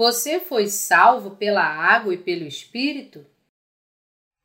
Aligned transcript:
Você 0.00 0.40
foi 0.40 0.66
salvo 0.66 1.36
pela 1.36 1.62
água 1.62 2.14
e 2.14 2.16
pelo 2.16 2.46
Espírito? 2.46 3.26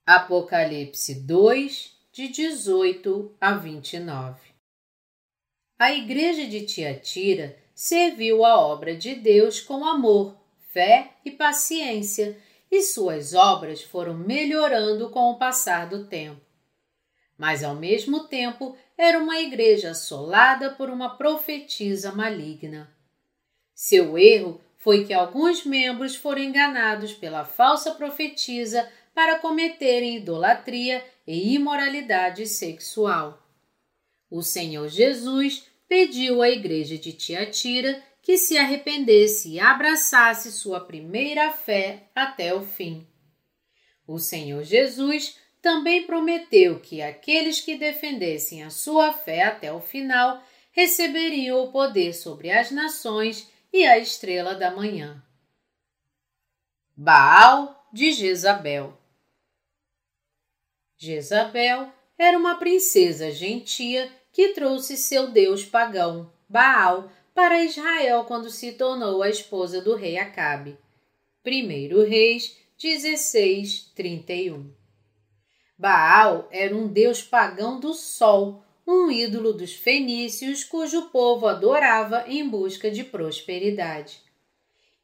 Apocalipse 0.06 1.16
2, 1.16 1.96
de 2.12 2.28
18 2.28 3.34
a 3.40 3.54
29 3.54 4.38
A 5.80 5.94
igreja 5.94 6.46
de 6.46 6.66
Tiatira 6.66 7.58
serviu 7.74 8.44
a 8.44 8.60
obra 8.60 8.98
de 8.98 9.16
Deus 9.16 9.62
com 9.62 9.86
amor, 9.86 10.36
fé 10.74 11.14
e 11.24 11.32
paciência, 11.32 12.38
e 12.70 12.82
suas 12.82 13.34
obras 13.34 13.82
foram 13.82 14.14
melhorando 14.14 15.10
com 15.10 15.32
o 15.32 15.38
passar 15.38 15.88
do 15.88 16.06
tempo. 16.06 16.42
Mas, 17.38 17.64
ao 17.64 17.76
mesmo 17.76 18.28
tempo, 18.28 18.76
era 18.98 19.18
uma 19.20 19.40
igreja 19.40 19.92
assolada 19.92 20.72
por 20.72 20.90
uma 20.90 21.16
profetisa 21.16 22.12
maligna. 22.12 22.94
Seu 23.74 24.18
erro 24.18 24.65
foi 24.86 25.04
que 25.04 25.16
alguns 25.16 25.66
membros 25.66 26.16
foram 26.16 26.44
enganados 26.44 27.12
pela 27.12 27.44
falsa 27.44 27.96
profetisa 27.96 28.88
para 29.16 29.40
cometerem 29.40 30.18
idolatria 30.18 31.04
e 31.26 31.56
imoralidade 31.56 32.46
sexual. 32.46 33.44
O 34.30 34.44
Senhor 34.44 34.88
Jesus 34.88 35.66
pediu 35.90 36.40
à 36.40 36.52
igreja 36.52 37.00
de 37.00 37.14
Tiatira 37.14 38.00
que 38.22 38.38
se 38.38 38.60
arrependesse 38.60 39.54
e 39.54 39.60
abraçasse 39.60 40.52
sua 40.52 40.80
primeira 40.80 41.52
fé 41.52 42.04
até 42.14 42.54
o 42.54 42.62
fim. 42.62 43.08
O 44.08 44.20
Senhor 44.20 44.64
Jesus 44.64 45.40
também 45.64 46.06
prometeu 46.06 46.80
que 46.80 47.02
aqueles 47.02 47.60
que 47.60 47.76
defendessem 47.76 48.62
a 48.62 48.70
sua 48.70 49.14
fé 49.14 49.46
até 49.46 49.74
o 49.74 49.80
final 49.80 50.44
receberiam 50.72 51.64
o 51.64 51.72
poder 51.72 52.14
sobre 52.14 52.52
as 52.52 52.70
nações 52.70 53.50
e 53.76 53.86
a 53.86 54.00
estrela 54.00 54.56
da 54.56 54.72
manhã. 54.72 55.22
Baal 56.96 57.86
de 57.92 58.14
Jezabel 58.14 58.98
Jezabel 60.96 61.92
era 62.18 62.38
uma 62.38 62.56
princesa 62.56 63.30
gentia 63.32 64.10
que 64.32 64.54
trouxe 64.54 64.96
seu 64.96 65.30
deus 65.30 65.66
pagão, 65.66 66.32
Baal, 66.48 67.12
para 67.34 67.66
Israel 67.66 68.24
quando 68.24 68.50
se 68.50 68.72
tornou 68.72 69.22
a 69.22 69.30
esposa 69.30 69.82
do 69.82 69.94
rei 69.94 70.18
Acabe. 70.18 70.78
1 71.46 72.08
Reis 72.08 72.58
16, 72.82 73.92
31 73.94 74.74
Baal 75.78 76.48
era 76.50 76.74
um 76.74 76.88
deus 76.88 77.22
pagão 77.22 77.78
do 77.78 77.94
sol, 77.94 78.64
um 78.88 79.10
ídolo 79.10 79.54
dos 79.54 79.74
fenícios 79.74 80.64
cujo 80.64 81.10
povo 81.10 81.48
adorava 81.48 82.26
em 82.28 82.48
busca 82.48 82.92
de 82.92 83.04
prosperidade. 83.04 84.20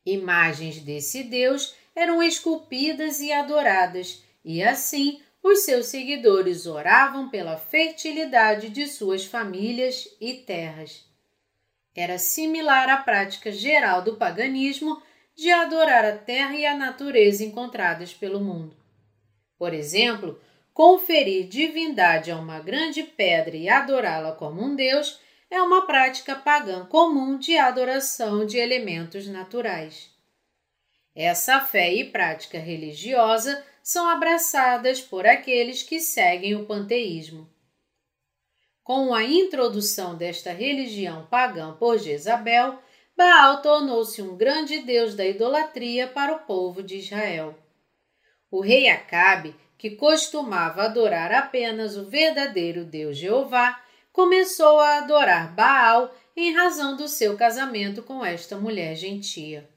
Imagens 0.05 0.79
desse 0.79 1.23
deus 1.23 1.75
eram 1.95 2.21
esculpidas 2.21 3.19
e 3.19 3.31
adoradas, 3.31 4.23
e 4.43 4.63
assim 4.63 5.21
os 5.43 5.59
seus 5.59 5.87
seguidores 5.87 6.65
oravam 6.65 7.29
pela 7.29 7.57
fertilidade 7.57 8.69
de 8.69 8.87
suas 8.87 9.25
famílias 9.25 10.07
e 10.19 10.33
terras. 10.33 11.05
Era 11.95 12.17
similar 12.17 12.89
à 12.89 12.97
prática 12.97 13.51
geral 13.51 14.01
do 14.03 14.15
paganismo 14.15 15.01
de 15.35 15.51
adorar 15.51 16.05
a 16.05 16.17
terra 16.17 16.55
e 16.55 16.65
a 16.65 16.77
natureza 16.77 17.43
encontradas 17.43 18.13
pelo 18.13 18.39
mundo. 18.39 18.75
Por 19.57 19.73
exemplo, 19.73 20.39
conferir 20.81 21.47
divindade 21.47 22.31
a 22.31 22.37
uma 22.37 22.59
grande 22.59 23.03
pedra 23.03 23.55
e 23.55 23.69
adorá-la 23.69 24.31
como 24.31 24.63
um 24.63 24.75
deus 24.75 25.19
é 25.47 25.61
uma 25.61 25.85
prática 25.85 26.35
pagã 26.35 26.87
comum 26.87 27.37
de 27.37 27.55
adoração 27.55 28.47
de 28.47 28.57
elementos 28.57 29.27
naturais. 29.27 30.09
Essa 31.15 31.59
fé 31.59 31.93
e 31.93 32.05
prática 32.05 32.57
religiosa 32.57 33.63
são 33.83 34.09
abraçadas 34.09 34.99
por 34.99 35.27
aqueles 35.27 35.83
que 35.83 35.99
seguem 35.99 36.55
o 36.55 36.65
panteísmo. 36.65 37.47
Com 38.83 39.13
a 39.13 39.23
introdução 39.23 40.17
desta 40.17 40.51
religião 40.51 41.27
pagã 41.27 41.73
por 41.73 41.99
Jezabel, 41.99 42.79
Baal 43.15 43.61
tornou-se 43.61 44.19
um 44.19 44.35
grande 44.35 44.79
deus 44.79 45.13
da 45.13 45.27
idolatria 45.27 46.07
para 46.07 46.33
o 46.33 46.39
povo 46.39 46.81
de 46.81 46.97
Israel. 46.97 47.55
O 48.49 48.61
rei 48.61 48.89
Acabe, 48.89 49.55
que 49.81 49.89
costumava 49.89 50.83
adorar 50.83 51.31
apenas 51.31 51.97
o 51.97 52.05
verdadeiro 52.05 52.85
Deus 52.85 53.17
Jeová, 53.17 53.83
começou 54.13 54.79
a 54.79 54.99
adorar 54.99 55.55
Baal 55.55 56.15
em 56.37 56.53
razão 56.53 56.95
do 56.95 57.07
seu 57.07 57.35
casamento 57.35 58.03
com 58.03 58.23
esta 58.23 58.55
mulher 58.55 58.95
gentia. 58.95 59.67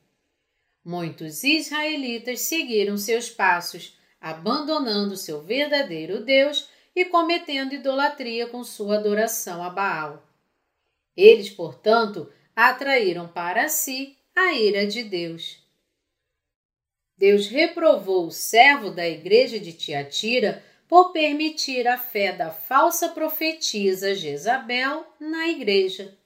Muitos 0.85 1.43
israelitas 1.43 2.41
seguiram 2.41 2.99
seus 2.99 3.31
passos, 3.31 3.99
abandonando 4.21 5.17
seu 5.17 5.41
verdadeiro 5.41 6.23
Deus 6.23 6.69
e 6.95 7.07
cometendo 7.07 7.73
idolatria 7.73 8.47
com 8.47 8.63
sua 8.63 8.97
adoração 8.97 9.65
a 9.65 9.71
Baal. 9.71 10.23
Eles, 11.17 11.49
portanto, 11.49 12.31
atraíram 12.55 13.27
para 13.27 13.71
si 13.71 14.19
a 14.37 14.53
ira 14.53 14.87
de 14.87 15.03
Deus. 15.03 15.64
Deus 17.17 17.47
reprovou 17.47 18.27
o 18.27 18.31
servo 18.31 18.91
da 18.91 19.09
igreja 19.09 19.59
de 19.59 19.73
Tiatira 19.73 20.63
por 20.89 21.13
permitir 21.13 21.87
a 21.87 21.97
fé 21.97 22.33
da 22.33 22.51
falsa 22.51 23.09
profetisa 23.09 24.15
Jezabel 24.15 25.07
na 25.19 25.49
igreja 25.49 26.17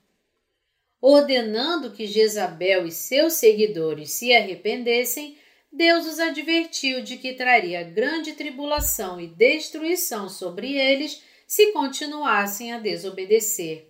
ordenando 1.01 1.93
que 1.93 2.07
Jezabel 2.07 2.87
e 2.87 2.93
seus 2.93 3.35
seguidores 3.35 4.11
se 4.13 4.35
arrependessem, 4.35 5.37
Deus 5.73 6.07
os 6.07 6.19
advertiu 6.19 7.03
de 7.03 7.17
que 7.19 7.35
traria 7.35 7.83
grande 7.85 8.33
tribulação 8.33 9.21
e 9.21 9.27
destruição 9.27 10.29
sobre 10.29 10.75
eles 10.75 11.23
se 11.47 11.73
continuassem 11.73 12.73
a 12.73 12.79
desobedecer. 12.79 13.87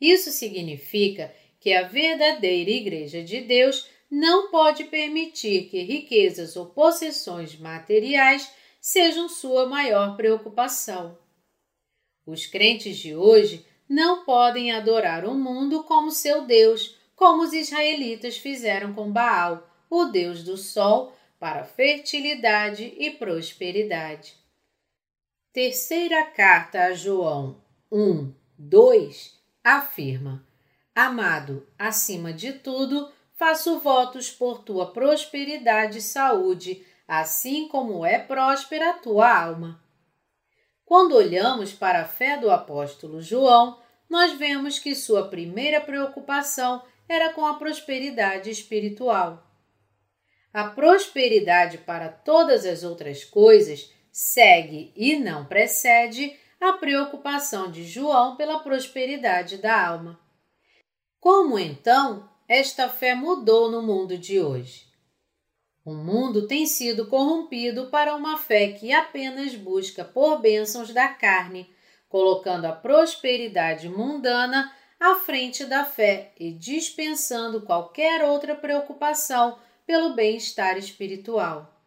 Isso 0.00 0.30
significa 0.30 1.32
que 1.60 1.72
a 1.72 1.86
verdadeira 1.86 2.70
Igreja 2.70 3.22
de 3.22 3.40
Deus 3.40 3.88
não 4.12 4.50
pode 4.50 4.84
permitir 4.84 5.70
que 5.70 5.82
riquezas 5.82 6.54
ou 6.54 6.66
possessões 6.66 7.58
materiais 7.58 8.52
sejam 8.78 9.26
sua 9.26 9.64
maior 9.64 10.18
preocupação. 10.18 11.16
Os 12.26 12.44
crentes 12.44 12.98
de 12.98 13.16
hoje 13.16 13.64
não 13.88 14.22
podem 14.22 14.70
adorar 14.70 15.24
o 15.24 15.34
mundo 15.34 15.84
como 15.84 16.10
seu 16.10 16.44
Deus, 16.44 16.94
como 17.16 17.42
os 17.42 17.54
israelitas 17.54 18.36
fizeram 18.36 18.92
com 18.92 19.10
Baal, 19.10 19.66
o 19.88 20.04
Deus 20.04 20.44
do 20.44 20.58
Sol, 20.58 21.16
para 21.38 21.64
fertilidade 21.64 22.94
e 22.98 23.12
prosperidade. 23.12 24.34
Terceira 25.54 26.22
carta 26.26 26.84
a 26.84 26.92
João 26.92 27.62
1, 27.90 28.30
2 28.58 29.40
afirma: 29.64 30.46
Amado, 30.94 31.66
acima 31.78 32.30
de 32.30 32.52
tudo, 32.52 33.10
faço 33.38 33.78
votos 33.80 34.30
por 34.30 34.62
tua 34.62 34.92
prosperidade 34.92 35.98
e 35.98 36.02
saúde, 36.02 36.86
assim 37.06 37.68
como 37.68 38.04
é 38.04 38.18
próspera 38.18 38.90
a 38.90 38.94
tua 38.94 39.44
alma. 39.44 39.82
Quando 40.84 41.16
olhamos 41.16 41.72
para 41.72 42.02
a 42.02 42.04
fé 42.04 42.36
do 42.36 42.50
apóstolo 42.50 43.20
João, 43.20 43.80
nós 44.08 44.32
vemos 44.32 44.78
que 44.78 44.94
sua 44.94 45.28
primeira 45.28 45.80
preocupação 45.80 46.82
era 47.08 47.32
com 47.32 47.46
a 47.46 47.54
prosperidade 47.54 48.50
espiritual. 48.50 49.42
A 50.52 50.64
prosperidade 50.64 51.78
para 51.78 52.08
todas 52.08 52.66
as 52.66 52.82
outras 52.82 53.24
coisas 53.24 53.90
segue 54.12 54.92
e 54.94 55.18
não 55.18 55.46
precede 55.46 56.38
a 56.60 56.74
preocupação 56.74 57.70
de 57.70 57.84
João 57.84 58.36
pela 58.36 58.60
prosperidade 58.60 59.56
da 59.56 59.88
alma. 59.88 60.20
Como 61.18 61.58
então 61.58 62.28
esta 62.52 62.86
fé 62.86 63.14
mudou 63.14 63.70
no 63.70 63.80
mundo 63.80 64.18
de 64.18 64.38
hoje? 64.38 64.86
O 65.82 65.94
mundo 65.94 66.46
tem 66.46 66.66
sido 66.66 67.06
corrompido 67.06 67.86
para 67.86 68.14
uma 68.14 68.36
fé 68.36 68.72
que 68.72 68.92
apenas 68.92 69.54
busca 69.54 70.04
por 70.04 70.38
bênçãos 70.38 70.92
da 70.92 71.08
carne 71.08 71.68
colocando 72.10 72.66
a 72.66 72.72
prosperidade 72.72 73.88
mundana 73.88 74.70
à 75.00 75.14
frente 75.14 75.64
da 75.64 75.82
fé 75.82 76.34
e 76.38 76.52
dispensando 76.52 77.62
qualquer 77.62 78.22
outra 78.22 78.54
preocupação 78.54 79.58
pelo 79.86 80.12
bem-estar 80.12 80.76
espiritual. 80.76 81.82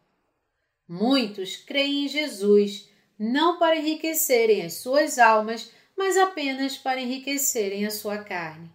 Muitos 0.87 1.55
creem 1.55 2.05
em 2.05 2.07
Jesus 2.07 2.89
não 3.19 3.59
para 3.59 3.77
enriquecerem 3.77 4.65
as 4.65 4.73
suas 4.73 5.19
almas, 5.19 5.71
mas 5.95 6.17
apenas 6.17 6.75
para 6.75 6.99
enriquecerem 6.99 7.85
a 7.85 7.91
sua 7.91 8.17
carne. 8.17 8.67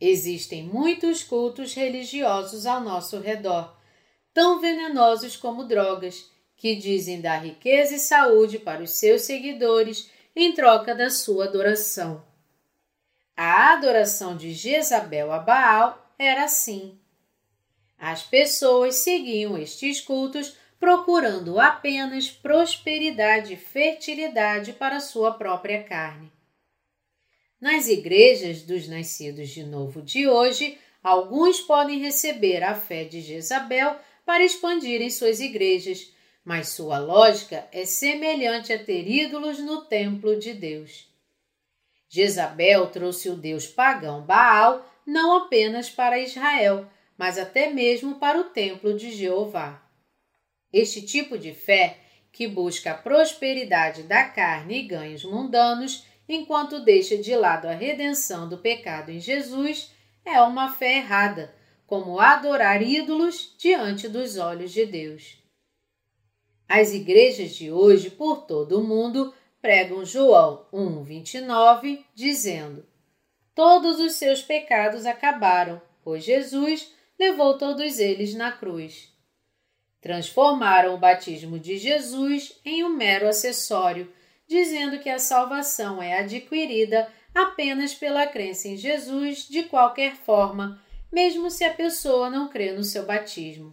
Existem 0.00 0.64
muitos 0.64 1.22
cultos 1.22 1.74
religiosos 1.74 2.64
ao 2.64 2.80
nosso 2.80 3.20
redor, 3.20 3.76
tão 4.32 4.58
venenosos 4.58 5.36
como 5.36 5.64
drogas, 5.64 6.30
que 6.56 6.74
dizem 6.74 7.20
dar 7.20 7.44
riqueza 7.44 7.96
e 7.96 7.98
saúde 7.98 8.58
para 8.58 8.82
os 8.82 8.92
seus 8.92 9.22
seguidores 9.22 10.10
em 10.34 10.52
troca 10.52 10.94
da 10.94 11.10
sua 11.10 11.44
adoração. 11.44 12.24
A 13.36 13.72
adoração 13.72 14.36
de 14.36 14.52
Jezabel 14.52 15.32
a 15.32 15.38
Baal 15.38 16.14
era 16.18 16.44
assim. 16.44 16.98
As 17.98 18.22
pessoas 18.22 18.96
seguiam 18.96 19.58
estes 19.58 20.00
cultos 20.00 20.56
procurando 20.78 21.60
apenas 21.60 22.30
prosperidade 22.30 23.52
e 23.52 23.56
fertilidade 23.56 24.72
para 24.72 25.00
sua 25.00 25.32
própria 25.32 25.82
carne. 25.82 26.32
Nas 27.60 27.88
igrejas 27.88 28.62
dos 28.62 28.88
nascidos 28.88 29.50
de 29.50 29.64
novo 29.64 30.00
de 30.00 30.26
hoje, 30.26 30.78
alguns 31.02 31.60
podem 31.60 31.98
receber 31.98 32.62
a 32.62 32.74
fé 32.74 33.04
de 33.04 33.20
Jezabel 33.20 33.96
para 34.24 34.44
expandirem 34.44 35.10
suas 35.10 35.40
igrejas, 35.40 36.10
mas 36.42 36.70
sua 36.70 36.98
lógica 36.98 37.68
é 37.70 37.84
semelhante 37.84 38.72
a 38.72 38.82
ter 38.82 39.06
ídolos 39.06 39.58
no 39.58 39.82
templo 39.82 40.38
de 40.38 40.54
Deus. 40.54 41.06
Jezabel 42.08 42.86
trouxe 42.86 43.28
o 43.28 43.36
deus 43.36 43.66
pagão 43.66 44.22
Baal 44.22 44.86
não 45.06 45.36
apenas 45.36 45.90
para 45.90 46.18
Israel, 46.18 46.88
mas 47.18 47.36
até 47.36 47.70
mesmo 47.70 48.14
para 48.14 48.40
o 48.40 48.44
templo 48.44 48.96
de 48.96 49.10
Jeová. 49.10 49.82
Este 50.72 51.02
tipo 51.02 51.36
de 51.36 51.52
fé, 51.52 51.98
que 52.32 52.46
busca 52.46 52.92
a 52.92 52.96
prosperidade 52.96 54.04
da 54.04 54.24
carne 54.24 54.78
e 54.78 54.86
ganhos 54.86 55.24
mundanos, 55.24 56.06
enquanto 56.32 56.80
deixa 56.80 57.16
de 57.16 57.34
lado 57.34 57.66
a 57.66 57.72
redenção 57.72 58.48
do 58.48 58.58
pecado 58.58 59.10
em 59.10 59.20
Jesus, 59.20 59.90
é 60.24 60.40
uma 60.40 60.72
fé 60.72 60.98
errada, 60.98 61.54
como 61.86 62.20
adorar 62.20 62.82
ídolos 62.82 63.54
diante 63.58 64.08
dos 64.08 64.36
olhos 64.36 64.72
de 64.72 64.86
Deus. 64.86 65.38
As 66.68 66.92
igrejas 66.92 67.50
de 67.50 67.72
hoje 67.72 68.10
por 68.10 68.42
todo 68.42 68.78
o 68.78 68.84
mundo 68.84 69.34
pregam 69.60 70.04
João 70.04 70.66
1:29, 70.72 72.04
dizendo: 72.14 72.86
Todos 73.54 73.98
os 73.98 74.12
seus 74.12 74.40
pecados 74.40 75.04
acabaram, 75.04 75.82
pois 76.04 76.22
Jesus 76.22 76.94
levou 77.18 77.58
todos 77.58 77.98
eles 77.98 78.34
na 78.34 78.52
cruz. 78.52 79.12
Transformaram 80.00 80.94
o 80.94 80.98
batismo 80.98 81.58
de 81.58 81.76
Jesus 81.76 82.58
em 82.64 82.84
um 82.84 82.88
mero 82.88 83.28
acessório, 83.28 84.10
dizendo 84.50 84.98
que 84.98 85.08
a 85.08 85.20
salvação 85.20 86.02
é 86.02 86.18
adquirida 86.18 87.08
apenas 87.32 87.94
pela 87.94 88.26
crença 88.26 88.66
em 88.66 88.76
Jesus 88.76 89.46
de 89.48 89.62
qualquer 89.62 90.16
forma, 90.16 90.82
mesmo 91.12 91.48
se 91.48 91.62
a 91.62 91.72
pessoa 91.72 92.28
não 92.28 92.48
crê 92.48 92.72
no 92.72 92.82
seu 92.82 93.06
batismo. 93.06 93.72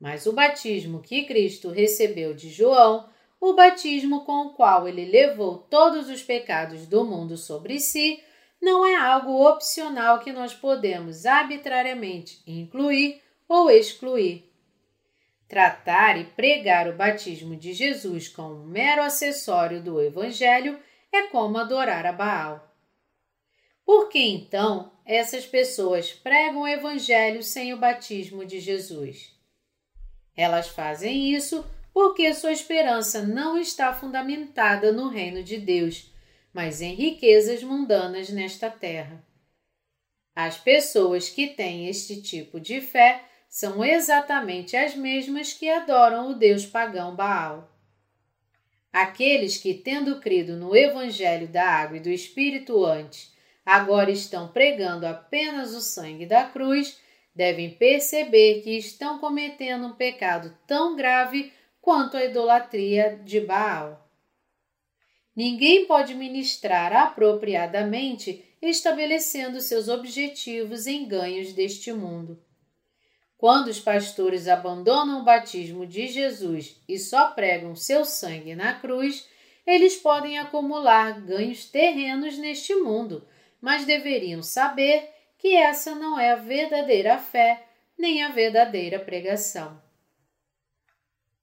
Mas 0.00 0.24
o 0.24 0.32
batismo 0.32 1.02
que 1.02 1.24
Cristo 1.24 1.68
recebeu 1.68 2.32
de 2.32 2.48
João, 2.48 3.06
o 3.38 3.52
batismo 3.52 4.24
com 4.24 4.46
o 4.46 4.54
qual 4.54 4.88
ele 4.88 5.04
levou 5.04 5.58
todos 5.58 6.08
os 6.08 6.22
pecados 6.22 6.86
do 6.86 7.04
mundo 7.04 7.36
sobre 7.36 7.78
si, 7.78 8.18
não 8.62 8.86
é 8.86 8.96
algo 8.96 9.46
opcional 9.46 10.20
que 10.20 10.32
nós 10.32 10.54
podemos 10.54 11.26
arbitrariamente 11.26 12.42
incluir 12.46 13.20
ou 13.46 13.70
excluir. 13.70 14.49
Tratar 15.50 16.18
e 16.18 16.24
pregar 16.24 16.88
o 16.88 16.96
batismo 16.96 17.54
de 17.54 17.74
Jesus 17.74 18.26
como 18.26 18.54
um 18.54 18.66
mero 18.66 19.02
acessório 19.02 19.82
do 19.82 20.00
Evangelho 20.00 20.78
é 21.12 21.24
como 21.24 21.58
adorar 21.58 22.06
a 22.06 22.12
Baal. 22.12 22.74
Por 23.84 24.08
que 24.08 24.20
então 24.20 24.92
essas 25.04 25.44
pessoas 25.44 26.10
pregam 26.10 26.62
o 26.62 26.68
Evangelho 26.68 27.42
sem 27.42 27.74
o 27.74 27.76
batismo 27.76 28.46
de 28.46 28.60
Jesus? 28.60 29.38
Elas 30.34 30.68
fazem 30.68 31.34
isso 31.34 31.62
porque 31.92 32.32
sua 32.32 32.52
esperança 32.52 33.20
não 33.20 33.58
está 33.58 33.92
fundamentada 33.92 34.90
no 34.90 35.08
reino 35.08 35.42
de 35.42 35.58
Deus 35.58 36.10
mas 36.52 36.80
em 36.80 36.94
riquezas 36.94 37.62
mundanas 37.62 38.28
nesta 38.30 38.70
terra. 38.70 39.24
As 40.34 40.58
pessoas 40.58 41.28
que 41.28 41.48
têm 41.48 41.88
este 41.88 42.20
tipo 42.22 42.60
de 42.60 42.80
fé 42.80 43.24
são 43.50 43.84
exatamente 43.84 44.76
as 44.76 44.94
mesmas 44.94 45.52
que 45.52 45.68
adoram 45.68 46.30
o 46.30 46.34
deus 46.34 46.64
pagão 46.64 47.16
Baal. 47.16 47.68
Aqueles 48.92 49.56
que, 49.56 49.74
tendo 49.74 50.20
crido 50.20 50.56
no 50.56 50.74
Evangelho 50.74 51.48
da 51.48 51.64
Água 51.64 51.96
e 51.96 52.00
do 52.00 52.08
Espírito 52.08 52.84
antes, 52.84 53.34
agora 53.66 54.10
estão 54.12 54.46
pregando 54.48 55.04
apenas 55.04 55.74
o 55.74 55.80
sangue 55.80 56.26
da 56.26 56.44
cruz, 56.44 57.00
devem 57.34 57.74
perceber 57.74 58.62
que 58.62 58.78
estão 58.78 59.18
cometendo 59.18 59.88
um 59.88 59.94
pecado 59.94 60.56
tão 60.64 60.94
grave 60.94 61.52
quanto 61.80 62.16
a 62.16 62.24
idolatria 62.24 63.20
de 63.24 63.40
Baal. 63.40 64.08
Ninguém 65.34 65.86
pode 65.86 66.14
ministrar 66.14 66.92
apropriadamente 66.92 68.44
estabelecendo 68.62 69.60
seus 69.60 69.88
objetivos 69.88 70.86
em 70.86 71.06
ganhos 71.08 71.52
deste 71.52 71.92
mundo. 71.92 72.40
Quando 73.40 73.68
os 73.68 73.80
pastores 73.80 74.46
abandonam 74.46 75.22
o 75.22 75.24
batismo 75.24 75.86
de 75.86 76.08
Jesus 76.08 76.78
e 76.86 76.98
só 76.98 77.30
pregam 77.30 77.74
seu 77.74 78.04
sangue 78.04 78.54
na 78.54 78.74
cruz, 78.74 79.26
eles 79.66 79.96
podem 79.96 80.38
acumular 80.38 81.18
ganhos 81.22 81.64
terrenos 81.64 82.36
neste 82.36 82.74
mundo, 82.74 83.26
mas 83.58 83.86
deveriam 83.86 84.42
saber 84.42 85.08
que 85.38 85.56
essa 85.56 85.94
não 85.94 86.20
é 86.20 86.32
a 86.32 86.36
verdadeira 86.36 87.16
fé 87.16 87.64
nem 87.98 88.22
a 88.22 88.28
verdadeira 88.28 88.98
pregação. 88.98 89.80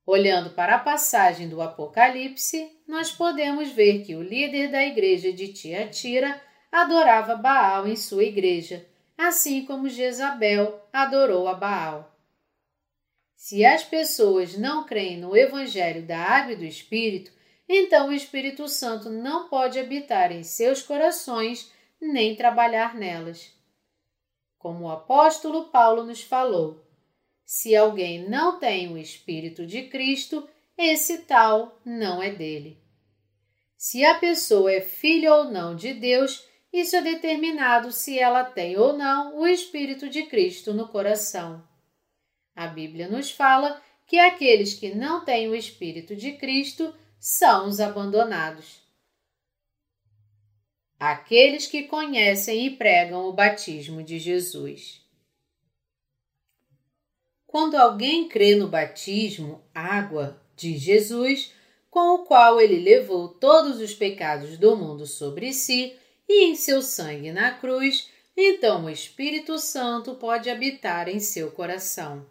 Olhando 0.05 0.51
para 0.51 0.75
a 0.75 0.79
passagem 0.79 1.49
do 1.49 1.63
Apocalipse, 1.63 2.79
nós 2.87 3.11
podemos 3.11 3.71
ver 3.71 4.03
que 4.03 4.15
o 4.15 4.21
líder 4.21 4.69
da 4.69 4.85
igreja 4.85 5.33
de 5.33 5.47
Tiatira 5.47 6.39
adorava 6.71 7.35
Baal 7.35 7.87
em 7.87 7.95
sua 7.95 8.23
igreja, 8.23 8.85
assim 9.17 9.65
como 9.65 9.89
Jezabel 9.89 10.87
adorou 10.93 11.47
a 11.47 11.53
Baal. 11.53 12.15
Se 13.35 13.65
as 13.65 13.83
pessoas 13.83 14.57
não 14.57 14.85
creem 14.85 15.17
no 15.17 15.35
Evangelho 15.35 16.05
da 16.05 16.19
Água 16.19 16.53
e 16.53 16.57
do 16.57 16.65
Espírito, 16.65 17.31
então 17.67 18.09
o 18.09 18.13
Espírito 18.13 18.67
Santo 18.67 19.09
não 19.09 19.49
pode 19.49 19.79
habitar 19.79 20.31
em 20.31 20.43
seus 20.43 20.81
corações 20.81 21.71
nem 21.99 22.35
trabalhar 22.35 22.95
nelas. 22.95 23.51
Como 24.57 24.85
o 24.85 24.91
apóstolo 24.91 25.65
Paulo 25.65 26.03
nos 26.03 26.21
falou, 26.21 26.85
se 27.45 27.75
alguém 27.75 28.27
não 28.27 28.59
tem 28.59 28.91
o 28.91 28.97
Espírito 28.97 29.65
de 29.65 29.83
Cristo, 29.83 30.47
esse 30.77 31.19
tal 31.19 31.79
não 31.85 32.21
é 32.21 32.29
dele. 32.29 32.77
Se 33.77 34.03
a 34.03 34.15
pessoa 34.15 34.71
é 34.71 34.81
filha 34.81 35.33
ou 35.33 35.45
não 35.45 35.75
de 35.75 35.93
Deus, 35.93 36.45
isso 36.79 36.95
é 36.95 37.01
determinado 37.01 37.91
se 37.91 38.19
ela 38.19 38.43
tem 38.43 38.77
ou 38.77 38.93
não 38.93 39.37
o 39.39 39.47
Espírito 39.47 40.09
de 40.09 40.23
Cristo 40.23 40.73
no 40.73 40.87
coração. 40.87 41.67
A 42.55 42.67
Bíblia 42.67 43.07
nos 43.07 43.31
fala 43.31 43.81
que 44.05 44.17
aqueles 44.17 44.73
que 44.73 44.93
não 44.93 45.23
têm 45.23 45.49
o 45.49 45.55
Espírito 45.55 46.15
de 46.15 46.33
Cristo 46.33 46.93
são 47.19 47.67
os 47.67 47.79
abandonados. 47.79 48.81
Aqueles 50.99 51.67
que 51.67 51.83
conhecem 51.83 52.65
e 52.65 52.75
pregam 52.75 53.25
o 53.25 53.33
batismo 53.33 54.01
de 54.01 54.17
Jesus. 54.17 55.05
Quando 57.45 57.75
alguém 57.75 58.27
crê 58.27 58.55
no 58.55 58.67
batismo, 58.67 59.63
água, 59.73 60.41
de 60.55 60.75
Jesus, 60.75 61.53
com 61.89 62.15
o 62.15 62.25
qual 62.25 62.59
ele 62.59 62.79
levou 62.79 63.29
todos 63.29 63.79
os 63.79 63.93
pecados 63.93 64.57
do 64.57 64.75
mundo 64.75 65.05
sobre 65.05 65.53
si 65.53 65.95
e 66.27 66.45
em 66.45 66.55
seu 66.55 66.81
sangue 66.81 67.31
na 67.31 67.51
cruz, 67.51 68.09
então 68.35 68.85
o 68.85 68.89
Espírito 68.89 69.57
Santo 69.57 70.15
pode 70.15 70.49
habitar 70.49 71.07
em 71.07 71.19
seu 71.19 71.51
coração. 71.51 72.29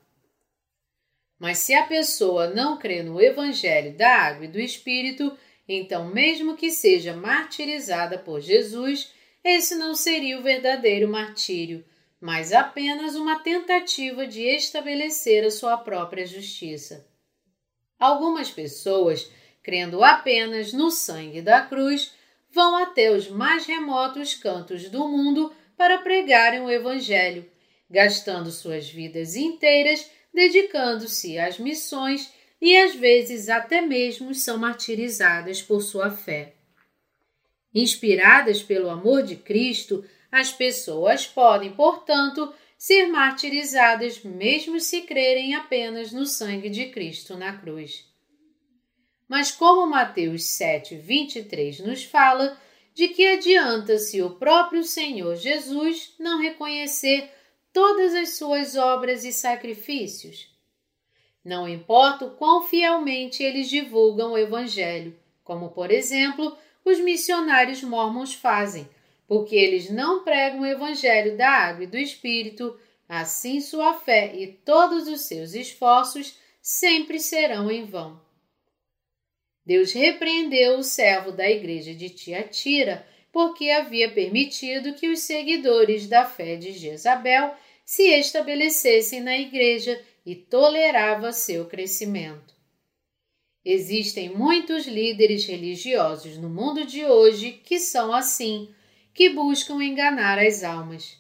Mas 1.39 1.59
se 1.59 1.75
a 1.75 1.87
pessoa 1.87 2.49
não 2.49 2.79
crê 2.79 3.03
no 3.03 3.21
Evangelho 3.21 3.97
da 3.97 4.09
Água 4.09 4.47
e 4.47 4.49
do 4.49 4.61
Espírito, 4.61 5.37
então, 5.69 6.07
mesmo 6.09 6.57
que 6.57 6.71
seja 6.71 7.15
martirizada 7.15 8.19
por 8.19 8.41
Jesus, 8.41 9.13
esse 9.43 9.75
não 9.75 9.95
seria 9.95 10.39
o 10.39 10.43
verdadeiro 10.43 11.09
martírio, 11.09 11.85
mas 12.21 12.53
apenas 12.53 13.15
uma 13.15 13.41
tentativa 13.41 14.27
de 14.27 14.43
estabelecer 14.43 15.45
a 15.45 15.51
sua 15.51 15.77
própria 15.77 16.27
justiça. 16.27 17.07
Algumas 17.99 18.51
pessoas, 18.51 19.31
crendo 19.63 20.05
apenas 20.05 20.73
no 20.73 20.91
sangue 20.91 21.43
da 21.43 21.63
cruz, 21.63 22.15
vão 22.57 22.75
até 22.75 23.13
os 23.13 23.29
mais 23.29 23.67
remotos 23.67 24.35
cantos 24.35 24.89
do 24.89 25.07
mundo 25.07 25.53
para 25.77 25.99
pregarem 25.99 26.63
o 26.63 26.71
Evangelho, 26.71 27.45
gastando 27.91 28.51
suas 28.51 28.89
vidas 28.89 29.37
inteiras 29.37 30.11
dedicando-se 30.33 31.39
às 31.39 31.59
missões 31.59 32.33
e 32.61 32.75
às 32.79 32.95
vezes 32.95 33.51
até 33.51 33.83
mesmo 33.83 34.35
são 34.35 34.57
martirizadas 34.57 35.63
por 35.63 35.83
sua 35.83 36.11
fé. 36.11 36.55
Inspiradas 37.75 38.63
pelo 38.63 38.89
amor 38.89 39.23
de 39.23 39.37
Cristo, 39.37 40.03
as 40.33 40.51
pessoas 40.51 41.27
podem, 41.27 41.73
portanto, 41.73 42.55
ser 42.79 43.07
martirizadas 43.07 44.23
mesmo 44.23 44.81
se 44.81 45.03
crerem 45.03 45.55
apenas 45.55 46.11
no 46.11 46.25
sangue 46.25 46.71
de 46.71 46.87
Cristo 46.87 47.37
na 47.37 47.55
cruz. 47.59 48.16
Mas 49.29 49.51
como 49.51 49.87
Mateus 49.87 50.45
7, 50.45 50.97
23 50.97 51.81
nos 51.81 52.05
fala, 52.05 52.57
de 52.95 53.09
que 53.09 53.27
adianta 53.27 53.99
se 53.99 54.23
o 54.23 54.31
próprio 54.31 54.83
Senhor 54.83 55.37
Jesus 55.37 56.15
não 56.19 56.41
reconhecer 56.41 57.31
todas 57.73 58.15
as 58.15 58.37
suas 58.39 58.77
obras 58.77 59.25
e 59.25 59.33
sacrifícios? 59.33 60.49
Não 61.45 61.69
importa 61.69 62.25
o 62.25 62.31
quão 62.31 62.63
fielmente 62.63 63.43
eles 63.43 63.69
divulgam 63.69 64.33
o 64.33 64.39
Evangelho, 64.39 65.15
como, 65.45 65.71
por 65.71 65.91
exemplo, 65.91 66.57
os 66.85 66.99
missionários 66.99 67.83
mormons 67.83 68.33
fazem, 68.33 68.89
porque 69.29 69.55
eles 69.55 69.91
não 69.91 70.25
pregam 70.25 70.61
o 70.61 70.67
Evangelho 70.67 71.37
da 71.37 71.51
água 71.51 71.85
e 71.85 71.87
do 71.87 71.99
Espírito, 71.99 72.79
assim 73.09 73.61
sua 73.61 73.95
fé 73.95 74.35
e 74.35 74.47
todos 74.47 75.07
os 75.07 75.23
seus 75.23 75.53
esforços 75.53 76.39
sempre 76.63 77.21
serão 77.21 77.71
em 77.71 77.85
vão. 77.85 78.26
Deus 79.67 79.93
repreendeu 79.93 80.79
o 80.79 80.85
servo 80.85 81.33
da 81.33 81.51
igreja 81.51 81.93
de 81.93 82.09
Tiatira 82.09 83.05
porque 83.33 83.69
havia 83.69 84.11
permitido 84.11 84.95
que 84.95 85.09
os 85.09 85.21
seguidores 85.21 86.07
da 86.07 86.25
fé 86.25 86.57
de 86.57 86.73
Jezabel 86.73 87.53
se 87.85 88.05
estabelecessem 88.05 89.21
na 89.21 89.37
igreja 89.37 90.01
e 90.25 90.35
tolerava 90.35 91.33
seu 91.33 91.67
crescimento. 91.67 92.55
Existem 93.65 94.31
muitos 94.31 94.87
líderes 94.87 95.45
religiosos 95.45 96.39
no 96.39 96.49
mundo 96.49 96.87
de 96.87 97.05
hoje 97.05 97.51
que 97.53 97.81
são 97.81 98.15
assim, 98.15 98.73
que 99.13 99.31
buscam 99.31 99.83
enganar 99.83 100.39
as 100.39 100.63
almas. 100.63 101.19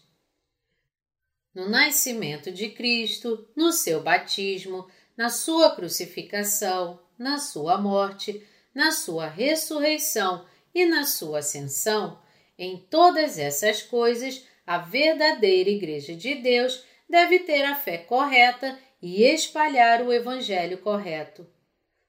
No 1.53 1.69
nascimento 1.69 2.53
de 2.53 2.69
Cristo, 2.69 3.49
no 3.57 3.73
seu 3.73 4.03
batismo, 4.03 4.88
na 5.17 5.29
sua 5.29 5.75
crucificação, 5.75 7.00
na 7.19 7.39
sua 7.39 7.79
morte, 7.79 8.47
na 8.75 8.93
sua 8.93 9.27
ressurreição 9.27 10.47
e 10.75 10.85
na 10.85 11.05
sua 11.05 11.39
ascensão, 11.39 12.21
em 12.59 12.77
todas 12.79 13.39
essas 13.39 13.83
coisas, 13.83 14.47
a 14.67 14.79
verdadeira 14.79 15.71
Igreja 15.71 16.15
de 16.15 16.35
Deus 16.37 16.85
deve 17.09 17.41
ter 17.41 17.63
a 17.65 17.75
fé 17.75 17.99
correta 17.99 18.79
e 19.01 19.23
espalhar 19.23 20.03
o 20.03 20.13
Evangelho 20.13 20.79
correto. 20.79 21.47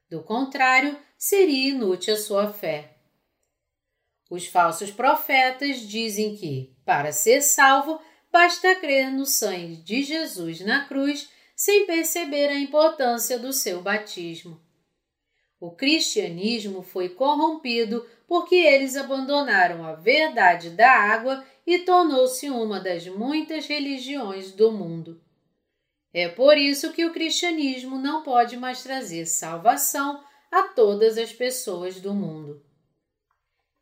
Do 0.10 0.24
contrário, 0.24 0.98
seria 1.18 1.70
inútil 1.70 2.14
a 2.14 2.18
sua 2.18 2.52
fé. 2.52 2.96
Os 4.30 4.48
falsos 4.48 4.92
profetas 4.92 5.80
dizem 5.82 6.36
que, 6.36 6.76
para 6.86 7.12
ser 7.12 7.42
salvo, 7.42 8.02
basta 8.32 8.76
crer 8.76 9.12
no 9.12 9.26
sangue 9.26 9.78
de 9.78 10.04
Jesus 10.04 10.62
na 10.62 10.86
cruz 10.86 11.30
sem 11.56 11.86
perceber 11.86 12.48
a 12.50 12.60
importância 12.60 13.40
do 13.40 13.52
seu 13.52 13.82
batismo. 13.82 14.62
O 15.60 15.72
cristianismo 15.72 16.84
foi 16.84 17.10
corrompido 17.10 18.06
porque 18.28 18.56
eles 18.56 18.96
abandonaram 18.96 19.84
a 19.84 19.94
verdade 19.94 20.70
da 20.70 20.92
água 20.92 21.44
e 21.66 21.80
tornou-se 21.80 22.50
uma 22.50 22.80
das 22.80 23.08
muitas 23.08 23.66
religiões 23.66 24.52
do 24.52 24.72
mundo. 24.72 25.22
É 26.14 26.30
por 26.30 26.58
isso 26.58 26.94
que 26.94 27.06
o 27.06 27.12
cristianismo 27.12 27.98
não 27.98 28.24
pode 28.24 28.56
mais 28.56 28.84
trazer 28.84 29.26
salvação 29.26 30.24
a 30.52 30.64
todas 30.64 31.18
as 31.18 31.34
pessoas 31.34 32.00
do 32.00 32.14
mundo. 32.14 32.64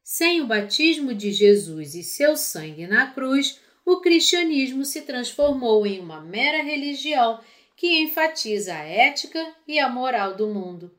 Sem 0.03 0.41
o 0.41 0.47
batismo 0.47 1.13
de 1.13 1.31
Jesus 1.31 1.95
e 1.95 2.03
seu 2.03 2.37
sangue 2.37 2.87
na 2.87 3.11
cruz, 3.11 3.59
o 3.85 4.01
cristianismo 4.01 4.85
se 4.85 5.01
transformou 5.01 5.85
em 5.85 5.99
uma 5.99 6.21
mera 6.21 6.63
religião 6.63 7.39
que 7.75 8.01
enfatiza 8.01 8.73
a 8.73 8.83
ética 8.83 9.53
e 9.67 9.79
a 9.79 9.89
moral 9.89 10.35
do 10.35 10.47
mundo. 10.47 10.95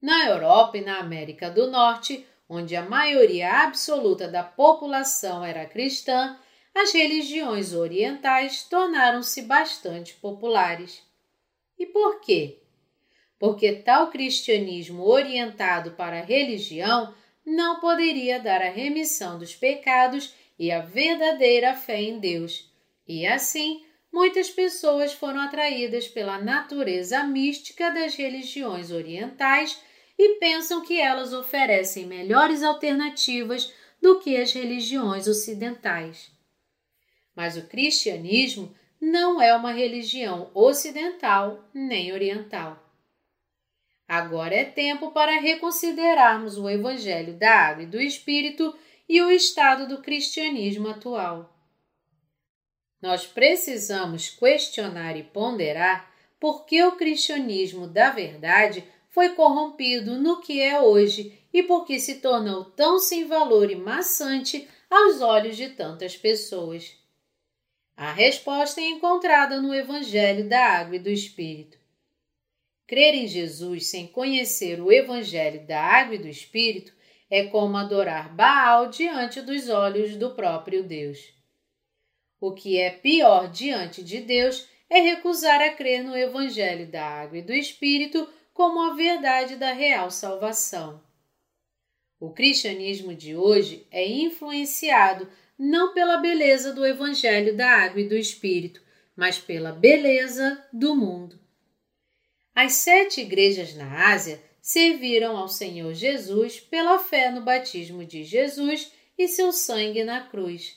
Na 0.00 0.28
Europa 0.28 0.78
e 0.78 0.80
na 0.80 0.98
América 0.98 1.50
do 1.50 1.68
Norte, 1.70 2.24
onde 2.48 2.76
a 2.76 2.82
maioria 2.82 3.64
absoluta 3.64 4.28
da 4.28 4.42
população 4.44 5.44
era 5.44 5.66
cristã, 5.66 6.38
as 6.74 6.92
religiões 6.92 7.74
orientais 7.74 8.62
tornaram-se 8.62 9.42
bastante 9.42 10.14
populares. 10.14 11.02
E 11.76 11.86
por 11.86 12.20
quê? 12.20 12.58
Porque 13.38 13.72
tal 13.72 14.08
cristianismo 14.10 15.02
orientado 15.02 15.92
para 15.92 16.18
a 16.20 16.24
religião 16.24 17.12
não 17.44 17.80
poderia 17.80 18.38
dar 18.38 18.62
a 18.62 18.70
remissão 18.70 19.38
dos 19.38 19.54
pecados 19.54 20.34
e 20.58 20.70
a 20.70 20.80
verdadeira 20.80 21.74
fé 21.74 22.00
em 22.00 22.18
Deus. 22.18 22.70
E 23.06 23.26
assim, 23.26 23.84
muitas 24.12 24.50
pessoas 24.50 25.12
foram 25.12 25.40
atraídas 25.40 26.06
pela 26.06 26.38
natureza 26.38 27.24
mística 27.24 27.90
das 27.90 28.14
religiões 28.14 28.90
orientais 28.90 29.80
e 30.18 30.38
pensam 30.40 30.82
que 30.82 31.00
elas 31.00 31.32
oferecem 31.32 32.06
melhores 32.06 32.62
alternativas 32.62 33.72
do 34.02 34.18
que 34.18 34.36
as 34.36 34.52
religiões 34.52 35.28
ocidentais. 35.28 36.30
Mas 37.34 37.56
o 37.56 37.66
cristianismo 37.68 38.74
não 39.00 39.40
é 39.40 39.54
uma 39.54 39.72
religião 39.72 40.50
ocidental 40.54 41.64
nem 41.72 42.12
oriental. 42.12 42.84
Agora 44.08 44.54
é 44.54 44.64
tempo 44.64 45.12
para 45.12 45.38
reconsiderarmos 45.38 46.56
o 46.56 46.68
Evangelho 46.68 47.34
da 47.34 47.52
Água 47.52 47.82
e 47.84 47.86
do 47.86 48.00
Espírito 48.00 48.74
e 49.08 49.20
o 49.22 49.30
estado 49.30 49.86
do 49.86 50.02
cristianismo 50.02 50.88
atual. 50.88 51.54
Nós 53.00 53.26
precisamos 53.26 54.28
questionar 54.28 55.16
e 55.16 55.22
ponderar 55.22 56.12
por 56.40 56.64
que 56.64 56.82
o 56.82 56.92
cristianismo 56.92 57.86
da 57.86 58.10
verdade 58.10 58.84
foi 59.18 59.30
corrompido 59.30 60.16
no 60.16 60.40
que 60.40 60.60
é 60.60 60.80
hoje 60.80 61.36
e 61.52 61.60
por 61.64 61.84
que 61.84 61.98
se 61.98 62.20
tornou 62.20 62.66
tão 62.66 63.00
sem 63.00 63.26
valor 63.26 63.68
e 63.68 63.74
maçante 63.74 64.68
aos 64.88 65.20
olhos 65.20 65.56
de 65.56 65.70
tantas 65.70 66.16
pessoas. 66.16 66.96
A 67.96 68.12
resposta 68.12 68.80
é 68.80 68.84
encontrada 68.84 69.60
no 69.60 69.74
Evangelho 69.74 70.48
da 70.48 70.64
Água 70.64 70.94
e 70.94 70.98
do 71.00 71.10
Espírito. 71.10 71.76
Crer 72.86 73.12
em 73.12 73.26
Jesus 73.26 73.88
sem 73.88 74.06
conhecer 74.06 74.80
o 74.80 74.92
Evangelho 74.92 75.66
da 75.66 75.82
Água 75.82 76.14
e 76.14 76.18
do 76.18 76.28
Espírito 76.28 76.94
é 77.28 77.42
como 77.42 77.76
adorar 77.76 78.32
Baal 78.32 78.88
diante 78.88 79.40
dos 79.40 79.68
olhos 79.68 80.14
do 80.14 80.30
próprio 80.36 80.84
Deus. 80.84 81.34
O 82.40 82.52
que 82.52 82.78
é 82.78 82.88
pior 82.88 83.50
diante 83.50 84.00
de 84.00 84.20
Deus 84.20 84.68
é 84.88 85.00
recusar 85.00 85.60
a 85.60 85.70
crer 85.70 86.04
no 86.04 86.16
Evangelho 86.16 86.86
da 86.86 87.04
Água 87.04 87.38
e 87.38 87.42
do 87.42 87.52
Espírito 87.52 88.28
como 88.58 88.80
a 88.80 88.92
verdade 88.92 89.54
da 89.54 89.72
real 89.72 90.10
salvação. 90.10 91.00
O 92.18 92.30
cristianismo 92.30 93.14
de 93.14 93.36
hoje 93.36 93.86
é 93.88 94.04
influenciado 94.04 95.28
não 95.56 95.94
pela 95.94 96.16
beleza 96.16 96.72
do 96.72 96.84
Evangelho 96.84 97.56
da 97.56 97.70
Água 97.70 98.00
e 98.00 98.08
do 98.08 98.16
Espírito, 98.16 98.82
mas 99.14 99.38
pela 99.38 99.70
beleza 99.70 100.60
do 100.72 100.96
mundo. 100.96 101.38
As 102.52 102.72
sete 102.72 103.20
igrejas 103.20 103.76
na 103.76 104.08
Ásia 104.08 104.42
serviram 104.60 105.36
ao 105.36 105.46
Senhor 105.46 105.94
Jesus 105.94 106.58
pela 106.58 106.98
fé 106.98 107.30
no 107.30 107.42
batismo 107.42 108.04
de 108.04 108.24
Jesus 108.24 108.90
e 109.16 109.28
seu 109.28 109.52
sangue 109.52 110.02
na 110.02 110.26
cruz. 110.26 110.76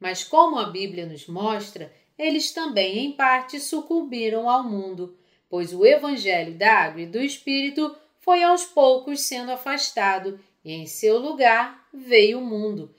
Mas, 0.00 0.24
como 0.24 0.58
a 0.58 0.70
Bíblia 0.70 1.04
nos 1.04 1.26
mostra, 1.26 1.92
eles 2.16 2.50
também, 2.52 3.00
em 3.00 3.12
parte, 3.12 3.60
sucumbiram 3.60 4.48
ao 4.48 4.64
mundo 4.64 5.18
pois 5.48 5.72
o 5.72 5.84
Evangelho 5.84 6.54
da 6.54 6.72
Água 6.72 7.02
e 7.02 7.06
do 7.06 7.20
Espírito 7.20 7.94
foi 8.20 8.42
aos 8.42 8.64
poucos 8.64 9.20
sendo 9.20 9.52
afastado 9.52 10.40
e 10.64 10.72
em 10.72 10.86
seu 10.86 11.18
lugar 11.18 11.86
veio 11.92 12.38
o 12.38 12.44
mundo, 12.44 12.94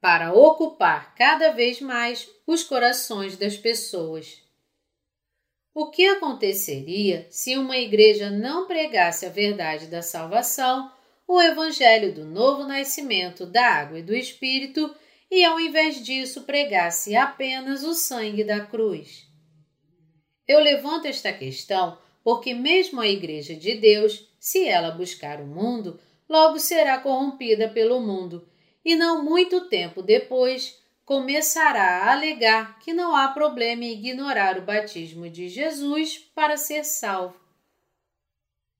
para 0.00 0.32
ocupar 0.32 1.14
cada 1.14 1.50
vez 1.50 1.80
mais 1.80 2.28
os 2.46 2.64
corações 2.64 3.36
das 3.36 3.56
pessoas. 3.56 4.42
O 5.74 5.90
que 5.90 6.06
aconteceria 6.06 7.26
se 7.30 7.56
uma 7.56 7.76
igreja 7.76 8.30
não 8.30 8.66
pregasse 8.66 9.24
a 9.24 9.30
verdade 9.30 9.86
da 9.86 10.02
salvação, 10.02 10.90
o 11.28 11.40
evangelho 11.40 12.12
do 12.12 12.24
novo 12.24 12.64
nascimento 12.64 13.46
da 13.46 13.64
água 13.66 14.00
e 14.00 14.02
do 14.02 14.14
espírito, 14.14 14.92
e 15.30 15.44
ao 15.44 15.60
invés 15.60 16.02
disso 16.02 16.42
pregasse 16.42 17.14
apenas 17.14 17.84
o 17.84 17.94
sangue 17.94 18.42
da 18.42 18.64
cruz? 18.64 19.29
Eu 20.50 20.58
levanto 20.58 21.06
esta 21.06 21.32
questão 21.32 21.96
porque, 22.24 22.52
mesmo 22.52 23.00
a 23.00 23.06
Igreja 23.06 23.54
de 23.54 23.76
Deus, 23.76 24.28
se 24.36 24.66
ela 24.66 24.90
buscar 24.90 25.40
o 25.40 25.46
mundo, 25.46 26.00
logo 26.28 26.58
será 26.58 26.98
corrompida 26.98 27.68
pelo 27.68 28.00
mundo, 28.00 28.48
e 28.84 28.96
não 28.96 29.24
muito 29.24 29.68
tempo 29.68 30.02
depois 30.02 30.76
começará 31.04 32.02
a 32.02 32.12
alegar 32.14 32.80
que 32.80 32.92
não 32.92 33.14
há 33.14 33.28
problema 33.28 33.84
em 33.84 33.92
ignorar 33.92 34.58
o 34.58 34.62
batismo 34.62 35.30
de 35.30 35.48
Jesus 35.48 36.18
para 36.34 36.56
ser 36.56 36.84
salvo. 36.84 37.38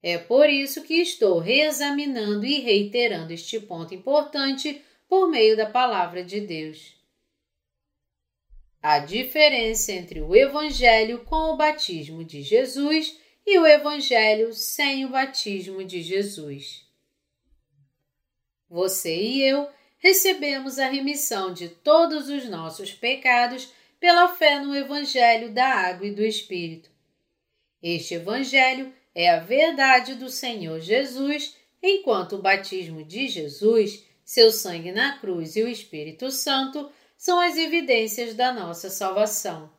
É 0.02 0.18
por 0.18 0.50
isso 0.50 0.82
que 0.82 0.94
estou 0.94 1.38
reexaminando 1.38 2.44
e 2.44 2.58
reiterando 2.58 3.32
este 3.32 3.60
ponto 3.60 3.94
importante 3.94 4.82
por 5.08 5.28
meio 5.28 5.56
da 5.56 5.66
Palavra 5.66 6.24
de 6.24 6.40
Deus. 6.40 6.99
A 8.82 8.98
diferença 8.98 9.92
entre 9.92 10.22
o 10.22 10.34
Evangelho 10.34 11.18
com 11.24 11.52
o 11.52 11.56
batismo 11.56 12.24
de 12.24 12.40
Jesus 12.42 13.18
e 13.46 13.58
o 13.58 13.66
Evangelho 13.66 14.54
sem 14.54 15.04
o 15.04 15.10
batismo 15.10 15.84
de 15.84 16.02
Jesus. 16.02 16.86
Você 18.70 19.14
e 19.14 19.42
eu 19.42 19.68
recebemos 19.98 20.78
a 20.78 20.88
remissão 20.88 21.52
de 21.52 21.68
todos 21.68 22.30
os 22.30 22.48
nossos 22.48 22.92
pecados 22.92 23.70
pela 23.98 24.28
fé 24.28 24.60
no 24.60 24.74
Evangelho 24.74 25.52
da 25.52 25.66
Água 25.66 26.06
e 26.06 26.14
do 26.14 26.24
Espírito. 26.24 26.88
Este 27.82 28.14
Evangelho 28.14 28.94
é 29.14 29.28
a 29.28 29.40
verdade 29.40 30.14
do 30.14 30.30
Senhor 30.30 30.80
Jesus, 30.80 31.54
enquanto 31.82 32.36
o 32.36 32.42
batismo 32.42 33.04
de 33.04 33.28
Jesus, 33.28 34.06
seu 34.24 34.50
sangue 34.50 34.90
na 34.90 35.18
cruz 35.18 35.54
e 35.56 35.62
o 35.62 35.68
Espírito 35.68 36.30
Santo 36.30 36.90
são 37.20 37.38
as 37.38 37.58
evidências 37.58 38.32
da 38.32 38.50
nossa 38.50 38.88
salvação. 38.88 39.70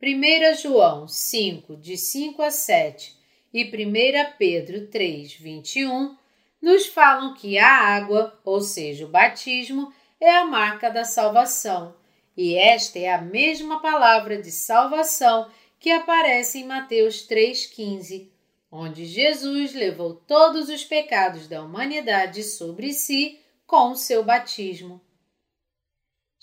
1 0.00 0.54
João 0.54 1.08
5, 1.08 1.76
de 1.76 1.96
5 1.96 2.40
a 2.42 2.48
7 2.48 3.18
e 3.52 3.64
1 3.64 4.36
Pedro 4.38 4.86
3, 4.86 5.32
21 5.34 6.16
nos 6.62 6.86
falam 6.86 7.34
que 7.34 7.58
a 7.58 7.68
água, 7.68 8.40
ou 8.44 8.60
seja, 8.60 9.04
o 9.04 9.08
batismo, 9.08 9.92
é 10.20 10.30
a 10.30 10.44
marca 10.44 10.88
da 10.90 11.04
salvação, 11.04 11.96
e 12.36 12.54
esta 12.54 13.00
é 13.00 13.12
a 13.12 13.20
mesma 13.20 13.82
palavra 13.82 14.40
de 14.40 14.52
salvação 14.52 15.50
que 15.80 15.90
aparece 15.90 16.60
em 16.60 16.64
Mateus 16.64 17.26
3,15, 17.26 18.30
onde 18.70 19.06
Jesus 19.06 19.74
levou 19.74 20.14
todos 20.14 20.68
os 20.68 20.84
pecados 20.84 21.48
da 21.48 21.64
humanidade 21.64 22.44
sobre 22.44 22.92
si 22.92 23.40
com 23.66 23.90
o 23.90 23.96
seu 23.96 24.22
batismo. 24.22 25.00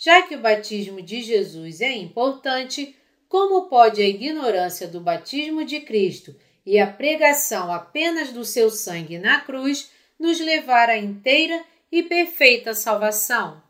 Já 0.01 0.21
que 0.21 0.33
o 0.33 0.39
batismo 0.39 1.01
de 1.01 1.21
Jesus 1.21 1.81
é 1.81 1.91
importante, 1.91 2.95
como 3.27 3.67
pode 3.67 4.01
a 4.01 4.07
ignorância 4.07 4.87
do 4.87 5.01
batismo 5.01 5.65
de 5.65 5.81
Cristo 5.81 6.33
e 6.65 6.79
a 6.79 6.87
pregação 6.87 7.69
apenas 7.69 8.31
do 8.31 8.45
seu 8.45 8.69
sangue 8.69 9.19
na 9.19 9.41
cruz 9.41 9.91
nos 10.17 10.39
levar 10.39 10.89
à 10.89 10.97
inteira 10.97 11.61
e 11.91 12.01
perfeita 12.01 12.73
salvação? 12.73 13.61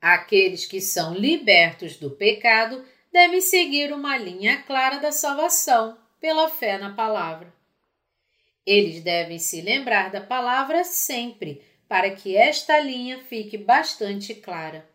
Aqueles 0.00 0.64
que 0.64 0.80
são 0.80 1.12
libertos 1.12 1.96
do 1.96 2.12
pecado 2.12 2.82
devem 3.12 3.42
seguir 3.42 3.92
uma 3.92 4.16
linha 4.16 4.62
clara 4.62 4.96
da 4.98 5.12
salvação 5.12 5.98
pela 6.18 6.48
fé 6.48 6.78
na 6.78 6.94
palavra. 6.94 7.52
Eles 8.64 9.02
devem 9.02 9.38
se 9.38 9.60
lembrar 9.60 10.10
da 10.10 10.22
palavra 10.22 10.84
sempre, 10.84 11.62
para 11.88 12.10
que 12.10 12.36
esta 12.36 12.78
linha 12.80 13.18
fique 13.24 13.56
bastante 13.56 14.34
clara. 14.34 14.88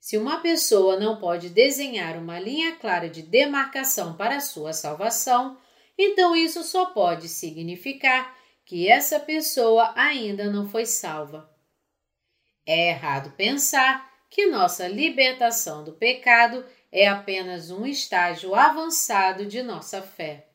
Se 0.00 0.16
uma 0.16 0.40
pessoa 0.40 0.98
não 0.98 1.18
pode 1.18 1.48
desenhar 1.48 2.16
uma 2.16 2.38
linha 2.38 2.76
clara 2.76 3.08
de 3.10 3.22
demarcação 3.22 4.16
para 4.16 4.40
sua 4.40 4.72
salvação, 4.72 5.58
então 5.98 6.36
isso 6.36 6.62
só 6.62 6.86
pode 6.86 7.28
significar 7.28 8.36
que 8.64 8.88
essa 8.88 9.18
pessoa 9.18 9.92
ainda 9.96 10.50
não 10.50 10.68
foi 10.68 10.86
salva. 10.86 11.50
É 12.64 12.90
errado 12.90 13.32
pensar 13.36 14.12
que 14.30 14.46
nossa 14.46 14.88
libertação 14.88 15.84
do 15.84 15.92
pecado 15.92 16.64
é 16.90 17.06
apenas 17.06 17.70
um 17.70 17.86
estágio 17.86 18.54
avançado 18.54 19.46
de 19.46 19.62
nossa 19.62 20.02
fé. 20.02 20.45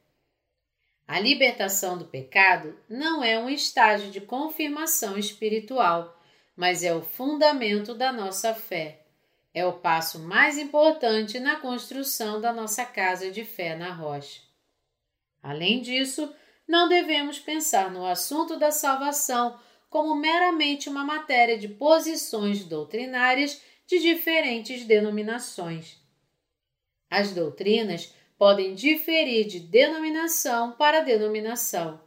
A 1.12 1.20
libertação 1.20 1.98
do 1.98 2.06
pecado 2.06 2.74
não 2.88 3.22
é 3.22 3.38
um 3.38 3.50
estágio 3.50 4.10
de 4.12 4.22
confirmação 4.22 5.18
espiritual, 5.18 6.18
mas 6.56 6.86
é 6.86 6.96
o 6.96 7.02
fundamento 7.02 7.94
da 7.94 8.14
nossa 8.14 8.54
fé. 8.54 9.02
É 9.54 9.66
o 9.66 9.74
passo 9.74 10.20
mais 10.20 10.58
importante 10.58 11.38
na 11.38 11.58
construção 11.58 12.40
da 12.40 12.54
nossa 12.54 12.86
casa 12.86 13.30
de 13.30 13.44
fé 13.44 13.76
na 13.76 13.92
rocha. 13.92 14.40
Além 15.44 15.82
disso, 15.82 16.34
não 16.66 16.88
devemos 16.88 17.38
pensar 17.38 17.92
no 17.92 18.06
assunto 18.06 18.56
da 18.56 18.72
salvação 18.72 19.60
como 19.90 20.16
meramente 20.16 20.88
uma 20.88 21.04
matéria 21.04 21.58
de 21.58 21.68
posições 21.68 22.64
doutrinárias 22.64 23.62
de 23.86 24.00
diferentes 24.00 24.86
denominações. 24.86 26.00
As 27.10 27.34
doutrinas 27.34 28.16
podem 28.42 28.74
diferir 28.74 29.46
de 29.46 29.60
denominação 29.60 30.72
para 30.72 31.02
denominação, 31.02 32.02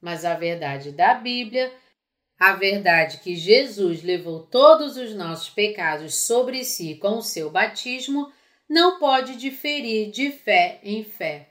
mas 0.00 0.24
a 0.24 0.36
verdade 0.36 0.92
da 0.92 1.14
Bíblia, 1.14 1.72
a 2.38 2.52
verdade 2.52 3.18
que 3.18 3.34
Jesus 3.34 4.00
levou 4.00 4.38
todos 4.38 4.96
os 4.96 5.12
nossos 5.16 5.50
pecados 5.50 6.14
sobre 6.14 6.62
si 6.62 6.94
com 6.94 7.18
o 7.18 7.22
seu 7.22 7.50
batismo, 7.50 8.32
não 8.68 9.00
pode 9.00 9.34
diferir 9.34 10.12
de 10.12 10.30
fé 10.30 10.78
em 10.84 11.02
fé. 11.02 11.48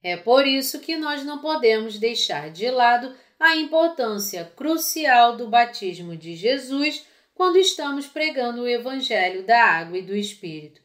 É 0.00 0.16
por 0.16 0.46
isso 0.46 0.78
que 0.78 0.96
nós 0.96 1.24
não 1.24 1.40
podemos 1.40 1.98
deixar 1.98 2.52
de 2.52 2.70
lado 2.70 3.16
a 3.40 3.56
importância 3.56 4.44
crucial 4.54 5.36
do 5.36 5.48
batismo 5.48 6.16
de 6.16 6.36
Jesus 6.36 7.04
quando 7.34 7.56
estamos 7.56 8.06
pregando 8.06 8.62
o 8.62 8.68
Evangelho 8.68 9.44
da 9.44 9.60
Água 9.60 9.98
e 9.98 10.02
do 10.02 10.14
Espírito. 10.14 10.83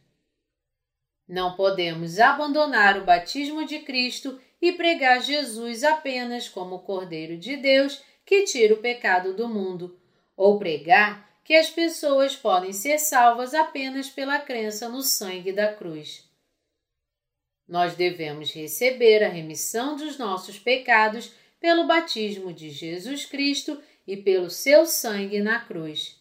Não 1.29 1.55
podemos 1.55 2.19
abandonar 2.19 2.97
o 2.97 3.05
batismo 3.05 3.63
de 3.63 3.77
Cristo 3.77 4.41
e 4.59 4.71
pregar 4.71 5.21
Jesus 5.21 5.83
apenas 5.83 6.49
como 6.49 6.77
o 6.77 6.79
Cordeiro 6.79 7.37
de 7.37 7.55
Deus 7.55 8.01
que 8.25 8.45
tira 8.45 8.73
o 8.73 8.77
pecado 8.77 9.35
do 9.35 9.47
mundo, 9.47 9.95
ou 10.35 10.57
pregar 10.57 11.29
que 11.43 11.53
as 11.53 11.69
pessoas 11.69 12.35
podem 12.35 12.73
ser 12.73 12.97
salvas 12.97 13.53
apenas 13.53 14.09
pela 14.09 14.39
crença 14.39 14.89
no 14.89 15.03
sangue 15.03 15.51
da 15.51 15.71
cruz. 15.71 16.27
Nós 17.67 17.93
devemos 17.93 18.51
receber 18.51 19.23
a 19.23 19.29
remissão 19.29 19.95
dos 19.95 20.17
nossos 20.17 20.57
pecados 20.57 21.31
pelo 21.59 21.85
batismo 21.85 22.51
de 22.51 22.71
Jesus 22.71 23.27
Cristo 23.27 23.79
e 24.07 24.17
pelo 24.17 24.49
seu 24.49 24.83
sangue 24.87 25.39
na 25.39 25.59
cruz. 25.59 26.18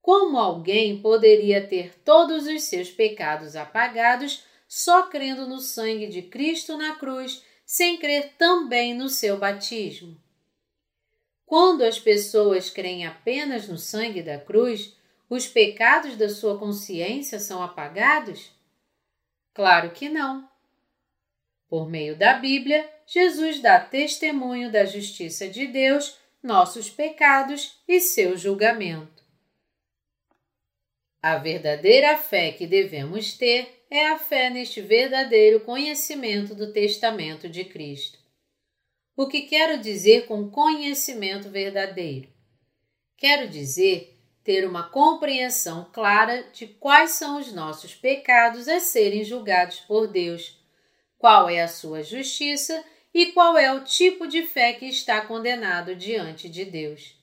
Como 0.00 0.38
alguém 0.38 1.00
poderia 1.00 1.66
ter 1.66 1.94
todos 2.02 2.46
os 2.46 2.62
seus 2.64 2.90
pecados 2.90 3.54
apagados 3.54 4.44
só 4.66 5.04
crendo 5.04 5.46
no 5.46 5.58
sangue 5.58 6.06
de 6.06 6.22
Cristo 6.22 6.76
na 6.76 6.94
cruz, 6.94 7.44
sem 7.66 7.98
crer 7.98 8.34
também 8.38 8.94
no 8.94 9.08
seu 9.08 9.38
batismo? 9.38 10.16
Quando 11.44 11.82
as 11.82 11.98
pessoas 11.98 12.70
creem 12.70 13.06
apenas 13.06 13.68
no 13.68 13.76
sangue 13.76 14.22
da 14.22 14.38
cruz, 14.38 14.96
os 15.28 15.46
pecados 15.46 16.16
da 16.16 16.28
sua 16.28 16.58
consciência 16.58 17.38
são 17.38 17.62
apagados? 17.62 18.52
Claro 19.52 19.90
que 19.90 20.08
não. 20.08 20.48
Por 21.68 21.88
meio 21.88 22.16
da 22.16 22.34
Bíblia, 22.34 22.88
Jesus 23.06 23.60
dá 23.60 23.78
testemunho 23.78 24.70
da 24.72 24.84
justiça 24.84 25.48
de 25.48 25.66
Deus, 25.66 26.16
nossos 26.42 26.88
pecados 26.88 27.80
e 27.86 28.00
seu 28.00 28.36
julgamento. 28.36 29.19
A 31.22 31.36
verdadeira 31.36 32.16
fé 32.16 32.50
que 32.52 32.66
devemos 32.66 33.34
ter 33.34 33.84
é 33.90 34.06
a 34.06 34.18
fé 34.18 34.48
neste 34.48 34.80
verdadeiro 34.80 35.60
conhecimento 35.60 36.54
do 36.54 36.72
testamento 36.72 37.46
de 37.46 37.64
Cristo. 37.64 38.18
O 39.14 39.26
que 39.26 39.42
quero 39.42 39.78
dizer 39.78 40.26
com 40.26 40.50
conhecimento 40.50 41.50
verdadeiro? 41.50 42.32
Quero 43.18 43.48
dizer 43.48 44.18
ter 44.42 44.66
uma 44.66 44.88
compreensão 44.88 45.90
clara 45.92 46.44
de 46.54 46.66
quais 46.66 47.10
são 47.10 47.38
os 47.38 47.52
nossos 47.52 47.94
pecados 47.94 48.66
a 48.66 48.80
serem 48.80 49.22
julgados 49.22 49.80
por 49.80 50.08
Deus, 50.08 50.58
qual 51.18 51.50
é 51.50 51.60
a 51.60 51.68
sua 51.68 52.02
justiça 52.02 52.82
e 53.12 53.26
qual 53.32 53.58
é 53.58 53.70
o 53.70 53.84
tipo 53.84 54.26
de 54.26 54.42
fé 54.44 54.72
que 54.72 54.86
está 54.86 55.20
condenado 55.20 55.94
diante 55.94 56.48
de 56.48 56.64
Deus. 56.64 57.14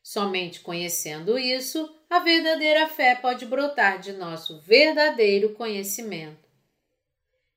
Somente 0.00 0.60
conhecendo 0.60 1.36
isso, 1.36 1.92
a 2.08 2.20
verdadeira 2.20 2.88
fé 2.88 3.14
pode 3.14 3.44
brotar 3.44 3.98
de 3.98 4.12
nosso 4.12 4.60
verdadeiro 4.60 5.54
conhecimento. 5.54 6.46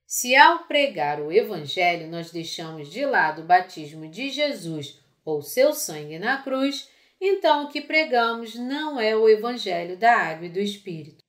Se 0.06 0.36
ao 0.36 0.66
pregar 0.66 1.22
o 1.22 1.32
Evangelho 1.32 2.08
nós 2.08 2.32
deixamos 2.32 2.90
de 2.90 3.06
lado 3.06 3.42
o 3.44 3.46
batismo 3.46 4.10
de 4.10 4.30
Jesus 4.30 5.00
ou 5.24 5.42
seu 5.42 5.72
sangue 5.74 6.18
na 6.18 6.42
cruz, 6.42 6.90
então 7.22 7.66
o 7.66 7.70
que 7.70 7.82
pregamos 7.82 8.56
não 8.56 9.00
é 9.00 9.16
o 9.16 9.30
Evangelho 9.30 9.96
da 9.98 10.16
Água 10.18 10.48
e 10.48 10.50
do 10.50 10.60
Espírito. 10.60 11.24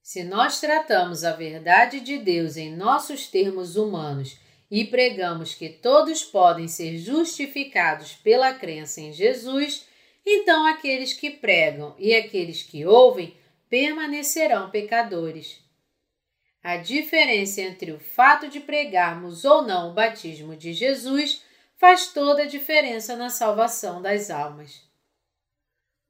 Se 0.00 0.22
nós 0.22 0.60
tratamos 0.60 1.24
a 1.24 1.32
verdade 1.32 2.00
de 2.00 2.18
Deus 2.18 2.56
em 2.56 2.74
nossos 2.74 3.26
termos 3.26 3.76
humanos 3.76 4.38
e 4.70 4.84
pregamos 4.84 5.54
que 5.54 5.68
todos 5.68 6.22
podem 6.22 6.68
ser 6.68 6.98
justificados 6.98 8.12
pela 8.12 8.54
crença 8.54 9.00
em 9.00 9.12
Jesus, 9.12 9.86
então 10.24 10.66
aqueles 10.66 11.12
que 11.12 11.30
pregam 11.30 11.94
e 11.98 12.14
aqueles 12.14 12.62
que 12.62 12.84
ouvem 12.84 13.36
permanecerão 13.68 14.70
pecadores. 14.70 15.62
A 16.62 16.76
diferença 16.76 17.62
entre 17.62 17.92
o 17.92 17.98
fato 17.98 18.48
de 18.48 18.60
pregarmos 18.60 19.44
ou 19.44 19.62
não 19.62 19.90
o 19.90 19.94
batismo 19.94 20.54
de 20.54 20.72
Jesus 20.72 21.42
faz 21.76 22.12
toda 22.12 22.42
a 22.42 22.46
diferença 22.46 23.16
na 23.16 23.30
salvação 23.30 24.02
das 24.02 24.30
almas. 24.30 24.82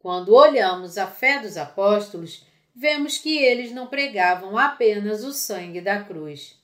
Quando 0.00 0.34
olhamos 0.34 0.98
a 0.98 1.06
fé 1.06 1.38
dos 1.38 1.56
apóstolos, 1.56 2.44
vemos 2.74 3.18
que 3.18 3.38
eles 3.38 3.70
não 3.70 3.86
pregavam 3.86 4.58
apenas 4.58 5.22
o 5.22 5.32
sangue 5.32 5.80
da 5.80 6.02
cruz. 6.02 6.58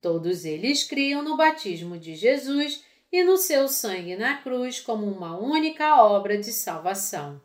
Todos 0.00 0.44
eles 0.44 0.82
criam 0.82 1.22
no 1.22 1.36
batismo 1.36 1.98
de 1.98 2.14
Jesus 2.14 2.82
e 3.10 3.22
no 3.24 3.36
seu 3.36 3.68
sangue 3.68 4.16
na 4.16 4.38
cruz 4.38 4.80
como 4.80 5.06
uma 5.06 5.38
única 5.38 6.02
obra 6.02 6.36
de 6.36 6.52
salvação. 6.52 7.40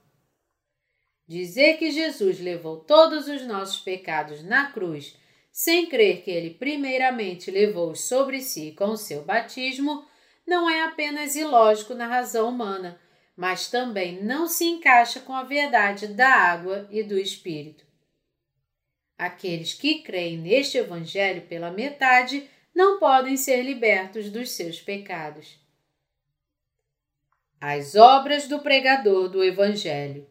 Dizer 1.28 1.78
que 1.78 1.90
Jesus 1.90 2.40
levou 2.40 2.78
todos 2.78 3.28
os 3.28 3.46
nossos 3.48 3.80
pecados 3.80 4.44
na 4.44 4.72
cruz, 4.72 5.18
sem 5.52 5.86
crer 5.86 6.24
que 6.24 6.32
ele 6.32 6.52
primeiramente 6.52 7.50
levou-os 7.50 8.02
sobre 8.02 8.42
si 8.42 8.74
com 8.78 8.90
o 8.90 8.98
seu 8.98 9.24
batismo, 9.24 10.06
não 10.46 10.70
é 10.70 10.84
apenas 10.84 11.36
ilógico 11.36 11.94
na 11.94 12.08
razão 12.08 12.50
humana, 12.50 13.00
mas 13.36 13.70
também 13.70 14.22
não 14.22 14.48
se 14.48 14.66
encaixa 14.66 15.22
com 15.22 15.34
a 15.34 15.44
verdade 15.44 16.08
da 16.08 16.28
água 16.28 16.88
e 16.92 17.02
do 17.02 17.18
Espírito. 17.18 17.86
Aqueles 19.18 19.74
que 19.74 20.02
creem 20.02 20.38
neste 20.38 20.78
Evangelho 20.78 21.44
pela 21.44 21.72
metade 21.72 22.50
não 22.74 23.00
podem 23.00 23.38
ser 23.38 23.62
libertos 23.62 24.30
dos 24.30 24.52
seus 24.52 24.82
pecados. 24.82 25.60
As 27.62 27.96
obras 27.96 28.48
do 28.48 28.60
pregador 28.60 29.30
do 29.30 29.44
Evangelho. 29.44 30.28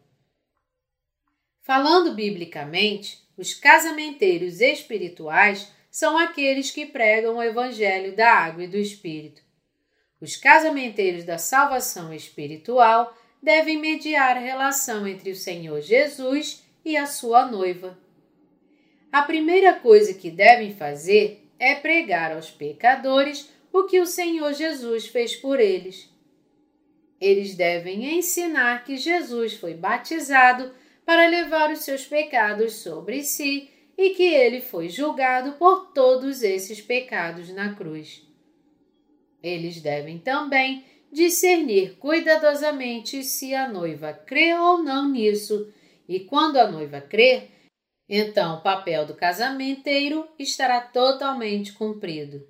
Falando 1.61 2.13
biblicamente, 2.13 3.23
os 3.37 3.53
casamenteiros 3.53 4.61
espirituais 4.61 5.71
são 5.89 6.17
aqueles 6.17 6.69
que 6.69 6.85
pregam 6.85 7.37
o 7.37 7.43
Evangelho 7.43 8.15
da 8.15 8.31
água 8.31 8.63
e 8.63 8.67
do 8.67 8.77
Espírito. 8.77 9.41
Os 10.19 10.35
casamenteiros 10.35 11.23
da 11.23 11.37
salvação 11.37 12.13
espiritual 12.13 13.15
devem 13.41 13.77
mediar 13.77 14.37
a 14.37 14.39
relação 14.39 15.07
entre 15.07 15.31
o 15.31 15.35
Senhor 15.35 15.81
Jesus 15.81 16.63
e 16.83 16.95
a 16.95 17.05
sua 17.05 17.45
noiva. 17.45 17.97
A 19.11 19.21
primeira 19.21 19.73
coisa 19.73 20.13
que 20.13 20.31
devem 20.31 20.73
fazer 20.73 21.42
é 21.63 21.75
pregar 21.75 22.33
aos 22.33 22.51
pecadores 22.51 23.49
o 23.71 23.85
que 23.85 24.01
o 24.01 24.05
Senhor 24.05 24.53
Jesus 24.53 25.07
fez 25.07 25.33
por 25.33 25.61
eles. 25.61 26.13
Eles 27.21 27.55
devem 27.55 28.17
ensinar 28.17 28.83
que 28.83 28.97
Jesus 28.97 29.53
foi 29.53 29.73
batizado 29.73 30.73
para 31.05 31.25
levar 31.25 31.71
os 31.71 31.79
seus 31.79 32.05
pecados 32.05 32.73
sobre 32.83 33.23
si 33.23 33.69
e 33.97 34.09
que 34.09 34.23
ele 34.23 34.59
foi 34.59 34.89
julgado 34.89 35.53
por 35.53 35.93
todos 35.93 36.43
esses 36.43 36.81
pecados 36.81 37.47
na 37.53 37.73
cruz. 37.73 38.27
Eles 39.41 39.79
devem 39.79 40.17
também 40.17 40.83
discernir 41.09 41.95
cuidadosamente 41.97 43.23
se 43.23 43.55
a 43.55 43.69
noiva 43.69 44.11
crê 44.11 44.53
ou 44.53 44.83
não 44.83 45.09
nisso, 45.09 45.71
e 46.09 46.19
quando 46.19 46.57
a 46.57 46.69
noiva 46.69 46.99
crer, 46.99 47.52
então 48.07 48.55
o 48.55 48.61
papel 48.61 49.05
do 49.05 49.15
casamenteiro 49.15 50.27
estará 50.37 50.81
totalmente 50.81 51.73
cumprido. 51.73 52.45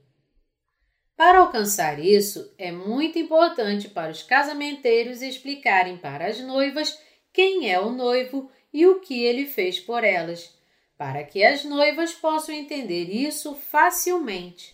Para 1.15 1.39
alcançar 1.39 1.99
isso, 2.03 2.53
é 2.57 2.71
muito 2.71 3.19
importante 3.19 3.87
para 3.87 4.11
os 4.11 4.23
casamenteiros 4.23 5.21
explicarem 5.21 5.97
para 5.97 6.27
as 6.27 6.39
noivas 6.39 6.99
quem 7.31 7.71
é 7.71 7.79
o 7.79 7.91
noivo 7.91 8.51
e 8.73 8.85
o 8.87 8.99
que 8.99 9.23
ele 9.23 9.45
fez 9.45 9.79
por 9.79 10.03
elas, 10.03 10.57
para 10.97 11.23
que 11.23 11.43
as 11.43 11.63
noivas 11.63 12.13
possam 12.13 12.53
entender 12.53 13.05
isso 13.05 13.53
facilmente. 13.55 14.73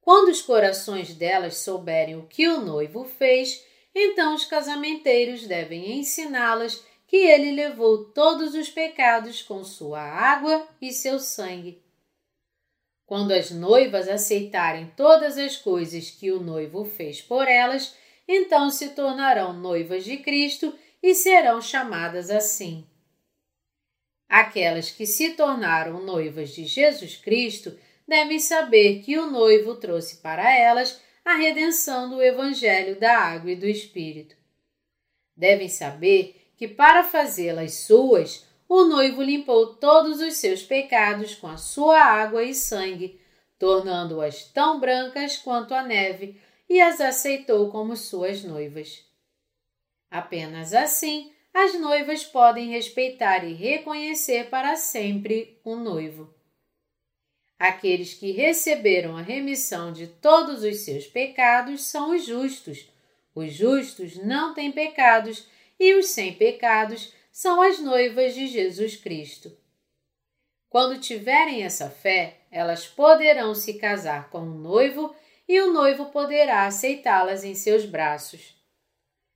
Quando 0.00 0.28
os 0.28 0.42
corações 0.42 1.14
delas 1.14 1.58
souberem 1.58 2.16
o 2.16 2.26
que 2.26 2.48
o 2.48 2.60
noivo 2.60 3.04
fez, 3.04 3.64
então 3.94 4.34
os 4.34 4.44
casamenteiros 4.44 5.46
devem 5.46 5.98
ensiná-las 5.98 6.84
que 7.12 7.18
ele 7.18 7.50
levou 7.50 8.06
todos 8.06 8.54
os 8.54 8.70
pecados 8.70 9.42
com 9.42 9.62
sua 9.62 10.00
água 10.00 10.66
e 10.80 10.90
seu 10.90 11.20
sangue. 11.20 11.84
Quando 13.04 13.32
as 13.32 13.50
noivas 13.50 14.08
aceitarem 14.08 14.90
todas 14.96 15.36
as 15.36 15.54
coisas 15.58 16.08
que 16.08 16.30
o 16.30 16.40
noivo 16.40 16.86
fez 16.86 17.20
por 17.20 17.46
elas, 17.46 17.94
então 18.26 18.70
se 18.70 18.94
tornarão 18.94 19.52
noivas 19.52 20.04
de 20.06 20.16
Cristo 20.16 20.74
e 21.02 21.14
serão 21.14 21.60
chamadas 21.60 22.30
assim. 22.30 22.86
Aquelas 24.26 24.90
que 24.90 25.04
se 25.04 25.34
tornaram 25.34 26.02
noivas 26.02 26.54
de 26.54 26.64
Jesus 26.64 27.14
Cristo 27.18 27.78
devem 28.08 28.38
saber 28.38 29.02
que 29.02 29.18
o 29.18 29.30
noivo 29.30 29.74
trouxe 29.74 30.22
para 30.22 30.50
elas 30.50 30.98
a 31.22 31.34
redenção 31.34 32.08
do 32.08 32.22
Evangelho 32.22 32.98
da 32.98 33.18
Água 33.18 33.50
e 33.50 33.56
do 33.56 33.66
Espírito. 33.66 34.34
Devem 35.36 35.68
saber 35.68 36.41
que, 36.62 36.68
para 36.68 37.02
fazê-las 37.02 37.74
suas, 37.74 38.46
o 38.68 38.84
noivo 38.84 39.20
limpou 39.20 39.74
todos 39.74 40.20
os 40.20 40.34
seus 40.34 40.62
pecados 40.62 41.34
com 41.34 41.48
a 41.48 41.56
sua 41.56 41.98
água 41.98 42.44
e 42.44 42.54
sangue, 42.54 43.20
tornando-as 43.58 44.44
tão 44.44 44.78
brancas 44.78 45.36
quanto 45.36 45.74
a 45.74 45.82
neve, 45.82 46.40
e 46.70 46.80
as 46.80 47.00
aceitou 47.00 47.68
como 47.68 47.96
suas 47.96 48.44
noivas. 48.44 49.04
Apenas 50.08 50.72
assim 50.72 51.32
as 51.52 51.74
noivas 51.80 52.22
podem 52.22 52.70
respeitar 52.70 53.42
e 53.42 53.54
reconhecer 53.54 54.48
para 54.48 54.76
sempre 54.76 55.58
o 55.64 55.74
noivo. 55.74 56.32
Aqueles 57.58 58.14
que 58.14 58.30
receberam 58.30 59.16
a 59.16 59.20
remissão 59.20 59.92
de 59.92 60.06
todos 60.06 60.62
os 60.62 60.76
seus 60.76 61.08
pecados 61.08 61.82
são 61.86 62.14
os 62.14 62.24
justos. 62.24 62.88
Os 63.34 63.52
justos 63.52 64.14
não 64.14 64.54
têm 64.54 64.70
pecados 64.70 65.50
e 65.78 65.94
os 65.94 66.06
sem 66.08 66.34
pecados 66.34 67.12
são 67.30 67.60
as 67.62 67.78
noivas 67.78 68.34
de 68.34 68.46
Jesus 68.46 68.96
Cristo. 68.96 69.56
Quando 70.68 71.00
tiverem 71.00 71.62
essa 71.62 71.90
fé, 71.90 72.38
elas 72.50 72.86
poderão 72.86 73.54
se 73.54 73.74
casar 73.74 74.30
com 74.30 74.40
o 74.40 74.58
noivo 74.58 75.14
e 75.48 75.60
o 75.60 75.72
noivo 75.72 76.06
poderá 76.06 76.66
aceitá-las 76.66 77.44
em 77.44 77.54
seus 77.54 77.84
braços. 77.84 78.54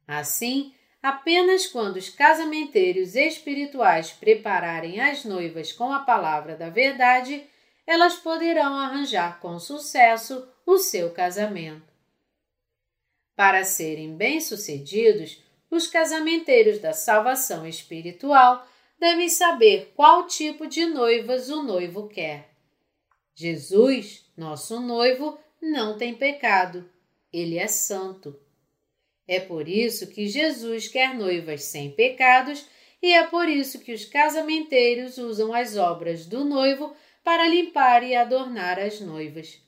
Assim, 0.07 0.75
apenas 1.03 1.66
quando 1.66 1.96
os 1.96 2.09
casamenteiros 2.09 3.14
espirituais 3.14 4.12
prepararem 4.12 5.01
as 5.01 5.25
noivas 5.25 5.72
com 5.72 5.92
a 5.92 6.01
palavra 6.01 6.57
da 6.57 6.70
verdade, 6.70 7.44
elas 7.87 8.16
poderão 8.16 8.77
arranjar 8.77 9.40
com 9.40 9.59
sucesso 9.59 10.49
o 10.64 10.79
seu 10.79 11.12
casamento. 11.12 11.92
Para 13.37 13.62
serem 13.64 14.16
bem-sucedidos, 14.16 15.42
os 15.77 15.87
casamenteiros 15.87 16.79
da 16.79 16.93
salvação 16.93 17.67
espiritual 17.67 18.67
devem 18.99 19.29
saber 19.29 19.93
qual 19.95 20.27
tipo 20.27 20.67
de 20.67 20.87
noivas 20.87 21.51
o 21.51 21.62
noivo 21.62 22.09
quer. 22.09 22.51
Jesus, 23.35 24.25
nosso 24.37 24.81
noivo, 24.81 25.39
não 25.61 25.99
tem 25.99 26.15
pecado, 26.15 26.89
ele 27.33 27.59
é 27.59 27.67
santo. 27.67 28.39
É 29.29 29.41
por 29.41 29.69
isso 29.69 30.07
que 30.07 30.27
Jesus 30.27 30.89
quer 30.89 31.15
noivas 31.15 31.65
sem 31.65 31.91
pecados 31.91 32.67
e 33.03 33.12
é 33.12 33.27
por 33.27 33.49
isso 33.49 33.81
que 33.81 33.93
os 33.93 34.05
casamenteiros 34.05 35.19
usam 35.19 35.53
as 35.53 35.77
obras 35.77 36.25
do 36.27 36.45
noivo 36.45 36.97
para 37.23 37.49
limpar 37.49 38.03
e 38.03 38.15
adornar 38.15 38.79
as 38.79 39.01
noivas. 39.01 39.61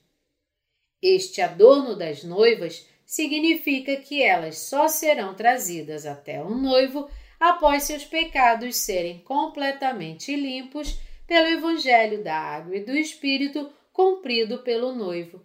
Este 1.03 1.41
adorno 1.41 1.95
das 1.95 2.25
noivas 2.25 2.87
significa 3.09 3.97
que 3.97 4.23
elas 4.23 4.59
só 4.59 4.87
serão 4.87 5.35
trazidas 5.35 6.05
até 6.05 6.45
o 6.45 6.51
noivo 6.51 7.09
após 7.41 7.85
seus 7.85 8.05
pecados 8.05 8.77
serem 8.77 9.21
completamente 9.21 10.37
limpos 10.37 11.01
pelo 11.27 11.49
Evangelho 11.49 12.23
da 12.23 12.37
Água 12.37 12.77
e 12.77 12.85
do 12.85 12.95
Espírito 12.95 13.73
cumprido 13.95 14.59
pelo 14.59 14.95
noivo. 14.95 15.43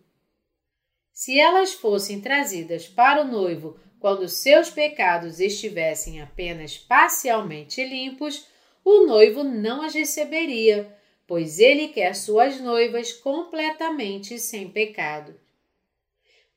Se 1.13 1.39
elas 1.39 1.73
fossem 1.73 2.19
trazidas 2.19 2.86
para 2.86 3.21
o 3.21 3.28
noivo 3.28 3.80
quando 3.97 4.28
seus 4.28 4.69
pecados 4.69 5.39
estivessem 5.39 6.21
apenas 6.21 6.78
parcialmente 6.78 7.82
limpos, 7.82 8.45
o 8.84 9.06
noivo 9.06 9.41
não 9.41 9.82
as 9.82 9.93
receberia 9.93 10.93
pois 11.26 11.60
ele 11.60 11.88
quer 11.88 12.15
suas 12.15 12.60
noivas 12.60 13.13
completamente 13.13 14.38
sem 14.38 14.69
pecado. 14.69 15.39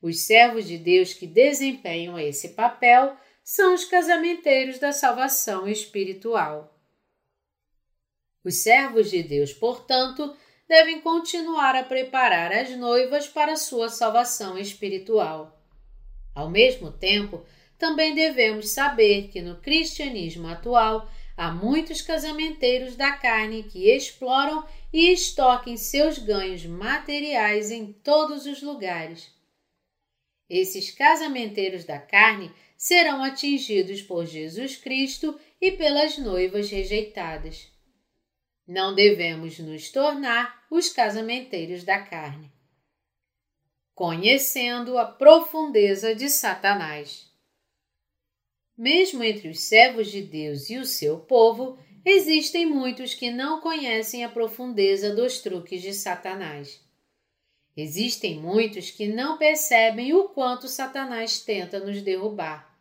Os 0.07 0.21
servos 0.21 0.69
de 0.69 0.79
Deus 0.79 1.13
que 1.13 1.27
desempenham 1.27 2.17
esse 2.17 2.51
papel 2.51 3.17
são 3.43 3.75
os 3.75 3.85
casamenteiros 3.85 4.79
da 4.79 4.93
salvação 4.93 5.67
espiritual. 5.67 6.73
Os 8.45 8.63
servos 8.63 9.11
de 9.11 9.25
Deus, 9.25 9.53
portanto, 9.53 10.33
devem 10.69 11.01
continuar 11.01 11.75
a 11.75 11.83
preparar 11.83 12.53
as 12.53 12.71
noivas 12.77 13.27
para 13.27 13.57
sua 13.57 13.89
salvação 13.89 14.57
espiritual. 14.57 15.61
Ao 16.33 16.49
mesmo 16.49 16.93
tempo, 16.93 17.45
também 17.77 18.15
devemos 18.15 18.69
saber 18.69 19.27
que 19.33 19.43
no 19.43 19.57
cristianismo 19.57 20.47
atual 20.47 21.11
Há 21.37 21.51
muitos 21.51 22.01
casamenteiros 22.01 22.97
da 22.97 23.13
carne 23.13 23.65
que 23.65 23.91
exploram 23.91 24.65
e 24.91 25.13
estoquem 25.13 25.77
seus 25.77 26.17
ganhos 26.17 26.65
materiais 26.65 27.71
em 27.71 27.93
todos 27.93 28.47
os 28.47 28.63
lugares. 28.63 29.36
Esses 30.49 30.91
casamenteiros 30.91 31.85
da 31.85 31.99
carne 31.99 32.53
serão 32.77 33.23
atingidos 33.23 34.03
por 34.03 34.27
Jesus 34.27 34.77
Cristo 34.77 35.39
e 35.61 35.73
pelas 35.73 36.19
noivas 36.19 36.71
rejeitadas. 36.71 37.69
Não 38.67 38.95
devemos 38.95 39.59
nos 39.59 39.91
tornar 39.91 40.67
os 40.71 40.89
casamenteiros 40.89 41.85
da 41.85 42.01
carne. 42.01 42.53
Conhecendo 43.95 44.99
a 44.99 45.07
profundeza 45.07 46.15
de 46.15 46.29
Satanás. 46.29 47.33
Mesmo 48.77 49.23
entre 49.23 49.49
os 49.49 49.61
servos 49.61 50.11
de 50.11 50.21
Deus 50.21 50.69
e 50.69 50.77
o 50.77 50.85
seu 50.85 51.19
povo, 51.19 51.79
existem 52.05 52.67
muitos 52.67 53.15
que 53.15 53.31
não 53.31 53.61
conhecem 53.61 54.23
a 54.23 54.29
profundeza 54.29 55.15
dos 55.15 55.41
truques 55.41 55.81
de 55.81 55.95
Satanás. 55.95 56.86
Existem 57.77 58.39
muitos 58.41 58.91
que 58.91 59.07
não 59.07 59.37
percebem 59.37 60.15
o 60.15 60.31
quanto 60.31 60.67
Satanás 60.67 61.41
tenta 61.41 61.79
nos 61.79 62.01
derrubar. 62.01 62.75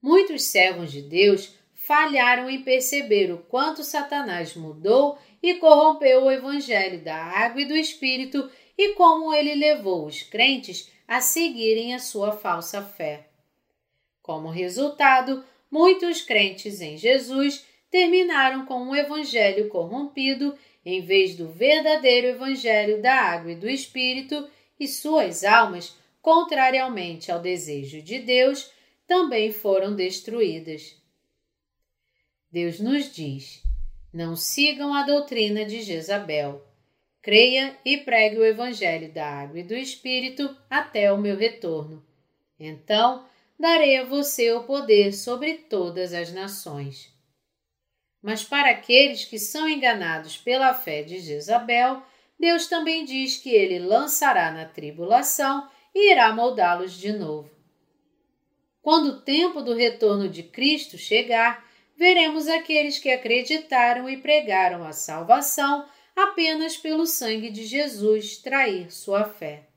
Muitos 0.00 0.44
servos 0.44 0.92
de 0.92 1.02
Deus 1.02 1.52
falharam 1.74 2.48
em 2.48 2.62
perceber 2.62 3.32
o 3.32 3.38
quanto 3.38 3.82
Satanás 3.82 4.54
mudou 4.54 5.18
e 5.42 5.54
corrompeu 5.54 6.24
o 6.24 6.30
Evangelho 6.30 7.02
da 7.02 7.16
água 7.16 7.62
e 7.62 7.64
do 7.64 7.76
Espírito 7.76 8.48
e 8.76 8.94
como 8.94 9.34
ele 9.34 9.54
levou 9.56 10.06
os 10.06 10.22
crentes 10.22 10.92
a 11.08 11.20
seguirem 11.20 11.94
a 11.94 11.98
sua 11.98 12.30
falsa 12.30 12.80
fé. 12.82 13.28
Como 14.22 14.50
resultado, 14.50 15.44
muitos 15.70 16.22
crentes 16.22 16.80
em 16.80 16.96
Jesus 16.96 17.66
terminaram 17.90 18.66
com 18.66 18.82
um 18.82 18.94
evangelho 18.94 19.68
corrompido 19.68 20.56
em 20.90 21.02
vez 21.02 21.36
do 21.36 21.46
verdadeiro 21.46 22.28
evangelho 22.28 23.02
da 23.02 23.12
água 23.12 23.52
e 23.52 23.56
do 23.56 23.68
Espírito, 23.68 24.48
e 24.80 24.88
suas 24.88 25.44
almas, 25.44 25.94
contrariamente 26.22 27.30
ao 27.30 27.40
desejo 27.40 28.00
de 28.00 28.18
Deus, 28.20 28.70
também 29.06 29.52
foram 29.52 29.94
destruídas. 29.94 30.96
Deus 32.50 32.80
nos 32.80 33.14
diz: 33.14 33.62
não 34.10 34.34
sigam 34.34 34.94
a 34.94 35.02
doutrina 35.02 35.66
de 35.66 35.82
Jezabel. 35.82 36.66
Creia 37.20 37.76
e 37.84 37.98
pregue 37.98 38.38
o 38.38 38.44
evangelho 38.44 39.12
da 39.12 39.26
água 39.26 39.60
e 39.60 39.62
do 39.62 39.74
Espírito 39.74 40.56
até 40.70 41.12
o 41.12 41.18
meu 41.18 41.36
retorno. 41.36 42.02
Então, 42.58 43.26
darei 43.60 43.98
a 43.98 44.04
você 44.04 44.52
o 44.52 44.64
poder 44.64 45.12
sobre 45.12 45.54
todas 45.54 46.14
as 46.14 46.32
nações. 46.32 47.17
Mas 48.22 48.42
para 48.42 48.70
aqueles 48.70 49.24
que 49.24 49.38
são 49.38 49.68
enganados 49.68 50.36
pela 50.36 50.74
fé 50.74 51.02
de 51.02 51.18
Jezabel, 51.20 52.02
Deus 52.38 52.66
também 52.66 53.04
diz 53.04 53.36
que 53.36 53.50
ele 53.50 53.78
lançará 53.78 54.50
na 54.50 54.64
tribulação 54.64 55.68
e 55.94 56.12
irá 56.12 56.32
moldá-los 56.32 56.92
de 56.92 57.12
novo. 57.12 57.50
Quando 58.80 59.06
o 59.06 59.20
tempo 59.20 59.60
do 59.60 59.74
retorno 59.74 60.28
de 60.28 60.42
Cristo 60.42 60.96
chegar, 60.96 61.64
veremos 61.96 62.48
aqueles 62.48 62.98
que 62.98 63.10
acreditaram 63.10 64.08
e 64.08 64.16
pregaram 64.16 64.84
a 64.84 64.92
salvação 64.92 65.86
apenas 66.14 66.76
pelo 66.76 67.06
sangue 67.06 67.50
de 67.50 67.64
Jesus 67.64 68.38
trair 68.38 68.90
sua 68.90 69.24
fé. 69.24 69.68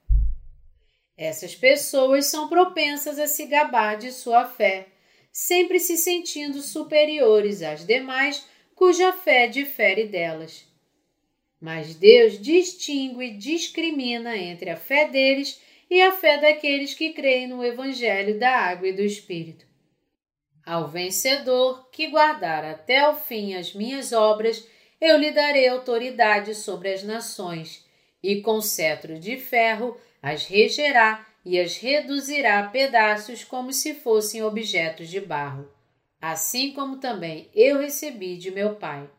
Essas 1.18 1.56
pessoas 1.56 2.28
são 2.28 2.48
propensas 2.48 3.20
a 3.20 3.28
se 3.28 3.46
gabar 3.46 3.98
de 3.98 4.12
sua 4.12 4.46
fé, 4.46 4.88
sempre 5.32 5.80
se 5.80 5.98
sentindo 5.98 6.62
superiores 6.62 7.62
às 7.62 7.86
demais 7.86 8.46
cuja 8.76 9.14
fé 9.14 9.48
difere 9.48 10.06
delas. 10.06 10.68
Mas 11.60 11.96
Deus 11.96 12.42
distingue 12.42 13.26
e 13.26 13.38
discrimina 13.38 14.36
entre 14.36 14.70
a 14.70 14.76
fé 14.76 15.08
deles 15.08 15.62
e 15.90 16.02
a 16.02 16.12
fé 16.12 16.40
daqueles 16.40 16.94
que 16.94 17.14
creem 17.14 17.48
no 17.48 17.64
Evangelho 17.64 18.40
da 18.40 18.50
Água 18.50 18.88
e 18.88 18.94
do 18.94 19.02
Espírito. 19.02 19.66
Ao 20.66 20.88
vencedor 20.88 21.90
que 21.92 22.08
guardar 22.08 22.64
até 22.64 23.08
o 23.08 23.16
fim 23.16 23.56
as 23.56 23.74
minhas 23.74 24.12
obras, 24.12 24.68
eu 25.00 25.18
lhe 25.18 25.32
darei 25.32 25.68
autoridade 25.68 26.56
sobre 26.56 26.94
as 26.94 27.04
nações, 27.04 27.86
e 28.24 28.42
com 28.42 28.62
cetro 28.62 29.20
de 29.20 29.38
ferro 29.38 30.00
as 30.22 30.46
regerá 30.46 31.28
e 31.44 31.60
as 31.60 31.78
reduzirá 31.78 32.60
a 32.60 32.70
pedaços 32.70 33.44
como 33.44 33.74
se 33.74 33.94
fossem 33.94 34.44
objetos 34.44 35.10
de 35.10 35.20
barro, 35.20 35.70
assim 36.22 36.72
como 36.74 36.98
também 36.98 37.50
eu 37.54 37.80
recebi 37.80 38.38
de 38.38 38.52
meu 38.52 38.76
Pai. 38.76 39.10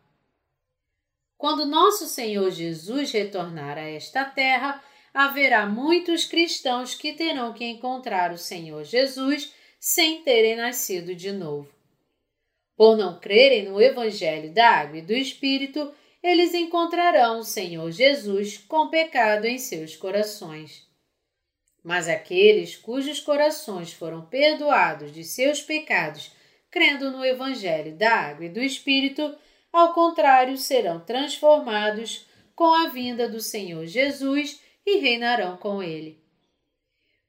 Quando 1.36 1.66
nosso 1.66 2.06
Senhor 2.06 2.50
Jesus 2.50 3.10
retornar 3.10 3.76
a 3.76 3.82
esta 3.82 4.24
terra, 4.24 4.82
haverá 5.12 5.66
muitos 5.66 6.24
cristãos 6.24 6.94
que 6.94 7.12
terão 7.12 7.52
que 7.52 7.64
encontrar 7.64 8.32
o 8.32 8.38
Senhor 8.38 8.84
Jesus 8.84 9.52
sem 9.80 10.22
terem 10.22 10.54
nascido 10.56 11.14
de 11.14 11.32
novo. 11.32 11.68
Por 12.76 12.96
não 12.96 13.18
crerem 13.18 13.64
no 13.68 13.80
Evangelho 13.80 14.52
da 14.52 14.70
Água 14.70 14.98
e 14.98 15.02
do 15.02 15.12
Espírito, 15.12 15.92
eles 16.22 16.54
encontrarão 16.54 17.40
o 17.40 17.44
Senhor 17.44 17.90
Jesus 17.90 18.56
com 18.56 18.88
pecado 18.88 19.44
em 19.44 19.58
seus 19.58 19.96
corações. 19.96 20.91
Mas 21.82 22.08
aqueles 22.08 22.76
cujos 22.76 23.20
corações 23.20 23.92
foram 23.92 24.24
perdoados 24.26 25.12
de 25.12 25.24
seus 25.24 25.60
pecados, 25.60 26.30
crendo 26.70 27.10
no 27.10 27.24
Evangelho 27.24 27.96
da 27.96 28.12
Água 28.12 28.46
e 28.46 28.48
do 28.48 28.60
Espírito, 28.60 29.34
ao 29.72 29.92
contrário, 29.92 30.56
serão 30.56 31.00
transformados 31.00 32.26
com 32.54 32.72
a 32.74 32.88
vinda 32.88 33.28
do 33.28 33.40
Senhor 33.40 33.86
Jesus 33.86 34.60
e 34.86 34.98
reinarão 34.98 35.56
com 35.56 35.82
ele. 35.82 36.22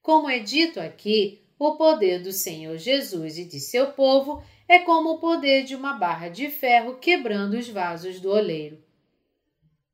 Como 0.01 0.29
é 0.29 0.39
dito 0.39 0.79
aqui, 0.79 1.41
o 1.57 1.75
poder 1.75 2.21
do 2.21 2.31
Senhor 2.31 2.77
Jesus 2.77 3.37
e 3.37 3.45
de 3.45 3.59
seu 3.59 3.93
povo 3.93 4.43
é 4.67 4.79
como 4.79 5.11
o 5.11 5.17
poder 5.17 5.63
de 5.63 5.75
uma 5.75 5.93
barra 5.93 6.27
de 6.27 6.49
ferro 6.49 6.97
quebrando 6.97 7.53
os 7.53 7.69
vasos 7.69 8.19
do 8.19 8.29
oleiro. 8.29 8.83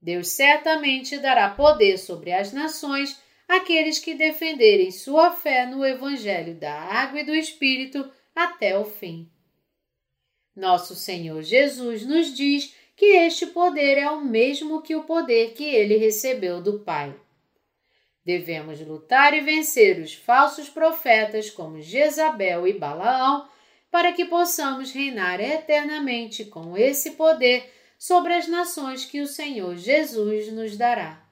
Deus 0.01 0.29
certamente 0.29 1.17
dará 1.19 1.49
poder 1.49 1.97
sobre 1.97 2.31
as 2.31 2.51
nações 2.53 3.21
àqueles 3.49 3.97
que 3.97 4.13
defenderem 4.13 4.91
sua 4.91 5.31
fé 5.31 5.65
no 5.65 5.83
Evangelho 5.83 6.53
da 6.53 6.71
Água 6.71 7.21
e 7.21 7.25
do 7.25 7.33
Espírito 7.33 8.07
até 8.35 8.77
o 8.77 8.85
fim. 8.85 9.27
Nosso 10.55 10.95
Senhor 10.95 11.41
Jesus 11.41 12.05
nos 12.05 12.33
diz 12.33 12.75
que 12.95 13.05
este 13.05 13.47
poder 13.47 13.97
é 13.97 14.09
o 14.11 14.21
mesmo 14.23 14.83
que 14.83 14.95
o 14.95 15.03
poder 15.03 15.53
que 15.53 15.63
ele 15.63 15.97
recebeu 15.97 16.61
do 16.61 16.79
Pai. 16.79 17.15
Devemos 18.23 18.79
lutar 18.81 19.33
e 19.33 19.41
vencer 19.41 19.99
os 19.99 20.13
falsos 20.13 20.69
profetas 20.69 21.49
como 21.49 21.81
Jezabel 21.81 22.67
e 22.67 22.73
Balaão 22.73 23.49
para 23.89 24.13
que 24.13 24.25
possamos 24.25 24.91
reinar 24.91 25.39
eternamente 25.39 26.45
com 26.45 26.77
esse 26.77 27.11
poder 27.11 27.67
sobre 27.97 28.33
as 28.33 28.47
nações 28.47 29.05
que 29.05 29.21
o 29.21 29.27
Senhor 29.27 29.75
Jesus 29.75 30.51
nos 30.53 30.77
dará. 30.77 31.28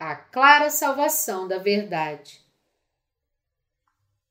A 0.00 0.14
clara 0.14 0.70
salvação 0.70 1.48
da 1.48 1.58
verdade. 1.58 2.40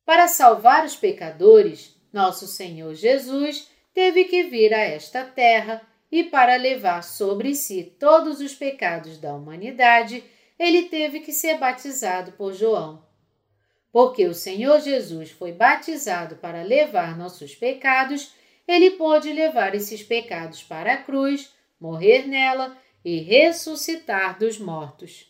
Para 0.05 0.29
salvar 0.29 0.85
os 0.85 0.95
pecadores, 0.95 1.93
nosso 2.13 2.47
Senhor 2.47 2.95
Jesus 2.95 3.69
teve 3.93 4.23
que 4.23 4.43
vir 4.43 4.73
a 4.73 4.79
esta 4.79 5.25
terra 5.25 5.85
e, 6.09 6.23
para 6.23 6.55
levar 6.55 7.03
sobre 7.03 7.53
si 7.53 7.83
todos 7.83 8.39
os 8.39 8.55
pecados 8.55 9.17
da 9.17 9.33
humanidade, 9.33 10.23
ele 10.57 10.83
teve 10.83 11.19
que 11.19 11.33
ser 11.33 11.57
batizado 11.57 12.31
por 12.31 12.53
João. 12.53 13.05
Porque 13.91 14.25
o 14.25 14.33
Senhor 14.33 14.79
Jesus 14.79 15.31
foi 15.31 15.51
batizado 15.51 16.37
para 16.37 16.63
levar 16.63 17.17
nossos 17.17 17.53
pecados, 17.53 18.33
ele 18.65 18.91
pôde 18.91 19.33
levar 19.33 19.75
esses 19.75 20.01
pecados 20.01 20.63
para 20.63 20.93
a 20.93 21.03
cruz, 21.03 21.53
morrer 21.77 22.25
nela 22.25 22.77
e 23.03 23.19
ressuscitar 23.19 24.39
dos 24.39 24.57
mortos. 24.57 25.26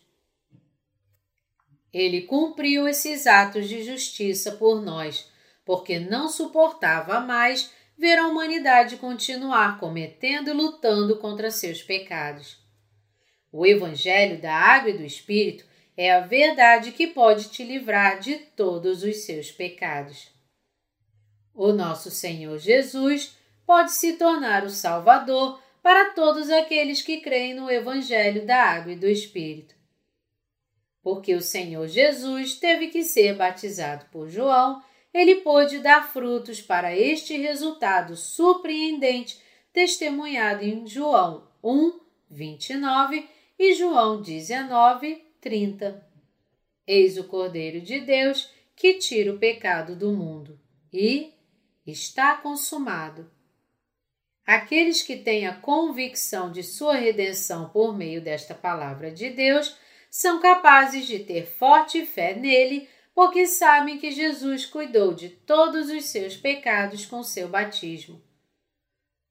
Ele 1.94 2.22
cumpriu 2.22 2.88
esses 2.88 3.26
atos 3.26 3.68
de 3.68 3.84
justiça 3.84 4.54
por 4.54 4.82
nós, 4.82 5.30
porque 5.66 6.00
não 6.00 6.30
suportava 6.30 7.20
mais 7.20 7.72
ver 7.98 8.20
a 8.20 8.28
humanidade 8.28 8.98
continuar 8.98 9.80
cometendo 9.80 10.50
e 10.50 10.54
lutando 10.54 11.18
contra 11.18 11.50
seus 11.50 11.82
pecados. 11.82 12.58
O 13.52 13.66
Evangelho 13.66 14.40
da 14.40 14.54
Água 14.54 14.92
e 14.92 14.98
do 14.98 15.04
Espírito 15.04 15.66
é 15.96 16.14
a 16.14 16.20
verdade 16.20 16.92
que 16.92 17.08
pode 17.08 17.50
te 17.50 17.64
livrar 17.64 18.20
de 18.20 18.36
todos 18.36 19.04
os 19.04 19.18
seus 19.26 19.52
pecados. 19.52 20.30
O 21.56 21.72
nosso 21.72 22.12
Senhor 22.12 22.60
Jesus 22.60 23.36
pode 23.66 23.92
se 23.92 24.14
tornar 24.14 24.64
o 24.64 24.70
Salvador 24.70 25.60
para 25.82 26.12
todos 26.12 26.52
aqueles 26.52 27.02
que 27.02 27.22
creem 27.22 27.56
no 27.56 27.72
Evangelho 27.72 28.46
da 28.46 28.62
Água 28.62 28.92
e 28.92 28.96
do 28.96 29.08
Espírito. 29.08 29.77
Porque 31.08 31.34
o 31.34 31.42
Senhor 31.42 31.88
Jesus 31.88 32.56
teve 32.56 32.90
que 32.90 33.02
ser 33.02 33.34
batizado 33.34 34.08
por 34.12 34.28
João, 34.28 34.84
ele 35.14 35.36
pôde 35.36 35.80
dar 35.80 36.12
frutos 36.12 36.62
para 36.62 36.94
este 36.94 37.38
resultado 37.38 38.18
surpreendente 38.18 39.42
testemunhado 39.72 40.66
em 40.66 40.86
João 40.86 41.48
1, 41.64 41.98
29 42.30 43.26
e 43.58 43.74
João 43.74 44.22
19, 44.22 45.24
30. 45.40 46.06
Eis 46.86 47.18
o 47.18 47.24
Cordeiro 47.24 47.80
de 47.80 48.02
Deus 48.02 48.52
que 48.76 48.96
tira 48.96 49.34
o 49.34 49.40
pecado 49.40 49.96
do 49.96 50.12
mundo. 50.12 50.60
E 50.92 51.32
está 51.86 52.36
consumado. 52.36 53.32
Aqueles 54.46 55.02
que 55.02 55.16
têm 55.16 55.48
a 55.48 55.56
convicção 55.56 56.52
de 56.52 56.64
sua 56.64 56.96
redenção 56.96 57.70
por 57.70 57.98
meio 57.98 58.22
desta 58.22 58.54
palavra 58.54 59.10
de 59.10 59.30
Deus 59.30 59.87
são 60.18 60.40
capazes 60.40 61.06
de 61.06 61.20
ter 61.20 61.46
forte 61.46 62.04
fé 62.04 62.34
nele 62.34 62.90
porque 63.14 63.46
sabem 63.46 64.00
que 64.00 64.10
Jesus 64.10 64.66
cuidou 64.66 65.14
de 65.14 65.30
todos 65.30 65.92
os 65.92 66.06
seus 66.06 66.36
pecados 66.36 67.06
com 67.06 67.22
seu 67.22 67.48
batismo. 67.48 68.20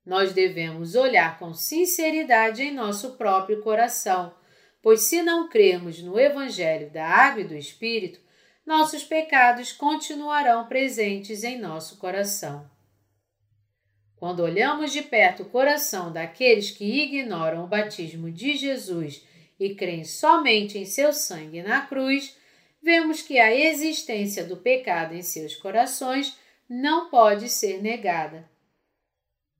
Nós 0.05 0.33
devemos 0.33 0.95
olhar 0.95 1.41
com 1.41 1.53
sinceridade 1.53 2.63
em 2.63 2.73
nosso 2.73 3.17
próprio 3.17 3.61
coração, 3.63 4.33
pois 4.81 5.01
se 5.01 5.23
não 5.23 5.49
crermos 5.49 6.01
no 6.01 6.21
Evangelho 6.21 6.89
da 6.89 7.05
Água 7.05 7.43
e 7.43 7.49
do 7.49 7.57
Espírito, 7.57 8.21
nossos 8.65 9.03
pecados 9.03 9.73
continuarão 9.73 10.69
presentes 10.69 11.43
em 11.43 11.59
nosso 11.59 11.97
coração. 11.97 12.71
Quando 14.15 14.39
olhamos 14.39 14.93
de 14.93 15.03
perto 15.03 15.43
o 15.43 15.51
coração 15.51 16.13
daqueles 16.13 16.71
que 16.71 16.85
ignoram 16.85 17.65
o 17.65 17.67
batismo 17.67 18.31
de 18.31 18.57
Jesus 18.57 19.27
e 19.59 19.75
creem 19.75 20.05
somente 20.05 20.79
em 20.79 20.85
seu 20.85 21.13
sangue 21.13 21.63
na 21.63 21.83
cruz, 21.83 22.37
vemos 22.83 23.23
que 23.23 23.39
a 23.39 23.55
existência 23.55 24.45
do 24.45 24.57
pecado 24.57 25.15
em 25.15 25.23
seus 25.23 25.57
corações 25.57 26.37
não 26.69 27.09
pode 27.09 27.49
ser 27.49 27.83
negada. 27.83 28.49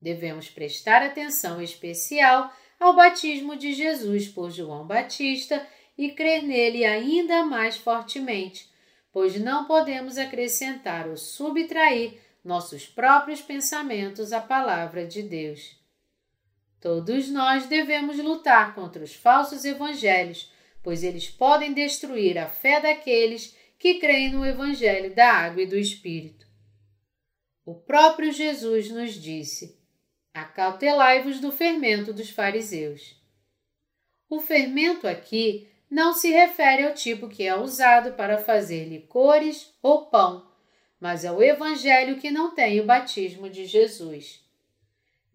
Devemos 0.01 0.49
prestar 0.49 1.03
atenção 1.03 1.61
especial 1.61 2.53
ao 2.79 2.95
batismo 2.95 3.57
de 3.57 3.73
Jesus 3.73 4.29
por 4.29 4.51
João 4.51 4.87
Batista 4.87 5.67
e 5.97 6.11
crer 6.11 6.43
nele 6.43 6.85
ainda 6.85 7.45
mais 7.45 7.77
fortemente, 7.77 8.71
pois 9.11 9.41
não 9.41 9.65
podemos 9.65 10.19
acrescentar 10.19 11.09
ou 11.09 11.17
subtrair 11.17 12.21
nossos 12.45 12.87
próprios 12.87 13.41
pensamentos 13.41 14.33
à 14.33 14.41
palavra 14.41 15.07
de 15.07 15.23
Deus. 15.23 15.86
Todos 16.87 17.29
nós 17.31 17.67
devemos 17.67 18.17
lutar 18.17 18.73
contra 18.73 19.03
os 19.03 19.13
falsos 19.13 19.65
evangelhos, 19.65 20.53
pois 20.85 21.03
eles 21.03 21.29
podem 21.29 21.73
destruir 21.73 22.39
a 22.39 22.47
fé 22.47 22.81
daqueles 22.81 23.57
que 23.77 23.95
creem 23.95 24.31
no 24.31 24.47
evangelho 24.47 25.13
da 25.13 25.33
água 25.33 25.63
e 25.63 25.67
do 25.67 25.77
Espírito. 25.77 26.47
O 27.65 27.75
próprio 27.75 28.31
Jesus 28.31 28.89
nos 28.89 29.15
disse: 29.15 29.77
Acautelai-vos 30.33 31.41
do 31.41 31.51
fermento 31.51 32.13
dos 32.13 32.31
fariseus. 32.31 33.21
O 34.31 34.39
fermento 34.39 35.09
aqui 35.09 35.69
não 35.91 36.13
se 36.13 36.31
refere 36.31 36.85
ao 36.85 36.95
tipo 36.95 37.29
que 37.29 37.43
é 37.43 37.57
usado 37.57 38.13
para 38.13 38.39
fazer 38.39 38.85
licores 38.85 39.75
ou 39.83 40.07
pão, 40.07 40.49
mas 41.01 41.25
ao 41.25 41.43
evangelho 41.43 42.21
que 42.21 42.31
não 42.31 42.55
tem 42.55 42.81
o 42.81 42.87
batismo 42.87 43.51
de 43.51 43.67
Jesus. 43.67 44.46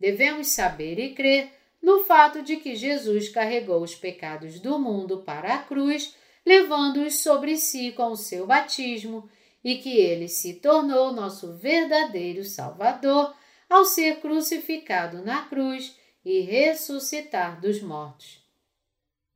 Devemos 0.02 0.48
saber 0.48 0.98
e 0.98 1.14
crer 1.14 1.52
no 1.80 2.04
fato 2.06 2.42
de 2.42 2.58
que 2.58 2.76
Jesus 2.76 3.30
carregou 3.30 3.84
os 3.84 3.94
pecados 3.94 4.60
do 4.60 4.80
mundo 4.80 5.20
para 5.20 5.54
a 5.54 5.60
cruz, 5.60 6.16
levando-os 6.44 7.20
sobre 7.20 7.56
si 7.56 7.92
com 7.92 8.08
o 8.08 8.18
seu 8.18 8.48
batismo, 8.48 9.30
e 9.64 9.78
que 9.78 9.96
ele 9.96 10.28
se 10.28 10.56
tornou 10.56 11.14
nosso 11.14 11.54
verdadeiro 11.54 12.44
Salvador 12.44 13.32
ao 13.70 13.86
ser 13.86 14.20
crucificado 14.22 15.24
na 15.24 15.46
cruz 15.46 15.96
e 16.26 16.40
ressuscitar 16.40 17.62
dos 17.62 17.80
mortos. 17.80 18.44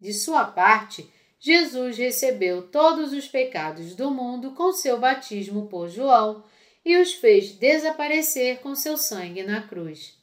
De 0.02 0.12
sua 0.12 0.46
parte, 0.46 1.08
Jesus 1.40 1.96
recebeu 2.00 2.64
todos 2.70 3.14
os 3.14 3.28
pecados 3.28 3.94
do 3.94 4.10
mundo 4.10 4.56
com 4.56 4.72
seu 4.72 5.00
batismo 5.00 5.68
por 5.68 5.90
João 5.90 6.44
e 6.84 6.98
os 6.98 7.14
fez 7.14 7.52
desaparecer 7.52 8.62
com 8.62 8.74
seu 8.74 8.98
sangue 8.98 9.44
na 9.44 9.62
cruz. 9.62 10.15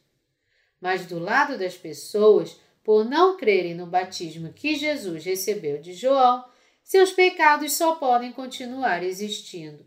Mas 0.83 1.07
do 1.07 1.21
lado 1.21 1.57
das 1.57 1.77
pessoas, 1.77 2.61
por 2.83 3.05
não 3.05 3.37
crerem 3.37 3.73
no 3.73 3.87
batismo 3.87 4.53
que 4.53 4.75
Jesus 4.75 5.25
recebeu 5.25 5.81
de 5.81 5.92
João, 5.92 6.45
seus 6.83 7.12
pecados 7.12 7.75
só 7.75 7.95
podem 7.95 8.33
continuar 8.33 9.05
existindo. 9.05 9.87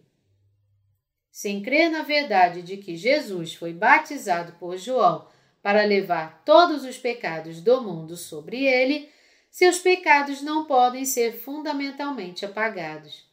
Sem 1.29 1.61
crer 1.61 1.91
na 1.91 2.01
verdade 2.01 2.61
de 2.61 2.77
que 2.77 2.95
Jesus 2.95 3.53
foi 3.53 3.73
batizado 3.73 4.53
por 4.53 4.77
João 4.77 5.27
para 5.61 5.83
levar 5.83 6.41
todos 6.45 6.85
os 6.85 6.97
pecados 6.97 7.59
do 7.59 7.81
mundo 7.81 8.15
sobre 8.15 8.63
ele, 8.65 9.09
seus 9.51 9.79
pecados 9.79 10.41
não 10.41 10.63
podem 10.63 11.03
ser 11.03 11.33
fundamentalmente 11.33 12.45
apagados. 12.45 13.29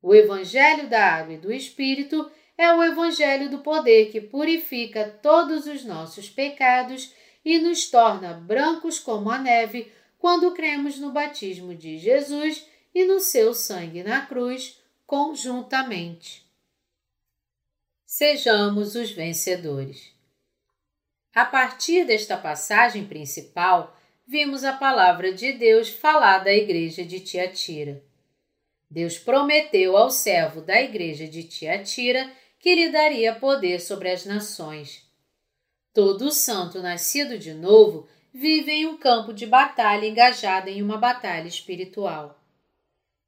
O 0.00 0.14
Evangelho 0.14 0.88
da 0.88 1.04
Água 1.04 1.34
e 1.34 1.38
do 1.38 1.52
Espírito 1.52 2.30
é 2.62 2.74
o 2.74 2.82
Evangelho 2.82 3.50
do 3.50 3.58
poder 3.58 4.10
que 4.10 4.20
purifica 4.20 5.08
todos 5.22 5.66
os 5.66 5.84
nossos 5.84 6.28
pecados 6.28 7.12
e 7.44 7.58
nos 7.58 7.90
torna 7.90 8.34
brancos 8.34 8.98
como 8.98 9.30
a 9.30 9.38
neve 9.38 9.92
quando 10.18 10.52
cremos 10.52 10.98
no 10.98 11.10
batismo 11.10 11.74
de 11.74 11.98
Jesus 11.98 12.66
e 12.94 13.04
no 13.04 13.20
seu 13.20 13.52
sangue 13.52 14.02
na 14.02 14.24
cruz 14.26 14.80
conjuntamente 15.06 16.42
sejamos 18.12 18.94
os 18.94 19.10
vencedores. 19.10 20.14
A 21.34 21.46
partir 21.46 22.04
desta 22.04 22.36
passagem 22.36 23.06
principal, 23.06 23.98
vimos 24.26 24.64
a 24.64 24.74
palavra 24.74 25.32
de 25.32 25.50
Deus 25.54 25.88
falada 25.88 26.50
à 26.50 26.52
igreja 26.52 27.06
de 27.06 27.20
Tiatira. 27.20 28.04
Deus 28.90 29.18
prometeu 29.18 29.96
ao 29.96 30.10
servo 30.10 30.60
da 30.60 30.78
igreja 30.78 31.26
de 31.26 31.44
Tiatira 31.44 32.30
que 32.62 32.76
lhe 32.76 32.90
daria 32.90 33.34
poder 33.34 33.80
sobre 33.80 34.08
as 34.08 34.24
nações. 34.24 35.04
Todo 35.92 36.30
santo 36.30 36.80
nascido 36.80 37.36
de 37.36 37.52
novo 37.52 38.08
vive 38.32 38.70
em 38.70 38.86
um 38.86 38.96
campo 38.96 39.34
de 39.34 39.44
batalha 39.44 40.06
engajado 40.06 40.68
em 40.70 40.80
uma 40.80 40.96
batalha 40.96 41.48
espiritual. 41.48 42.40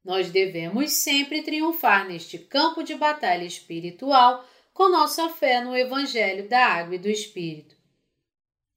Nós 0.05 0.31
devemos 0.31 0.93
sempre 0.93 1.41
triunfar 1.41 2.07
neste 2.07 2.39
campo 2.39 2.81
de 2.81 2.95
batalha 2.95 3.43
espiritual 3.43 4.47
com 4.73 4.87
nossa 4.87 5.27
fé 5.27 5.61
no 5.61 5.75
Evangelho 5.75 6.47
da 6.47 6.65
Água 6.65 6.95
e 6.95 6.99
do 6.99 7.09
Espírito. 7.09 7.75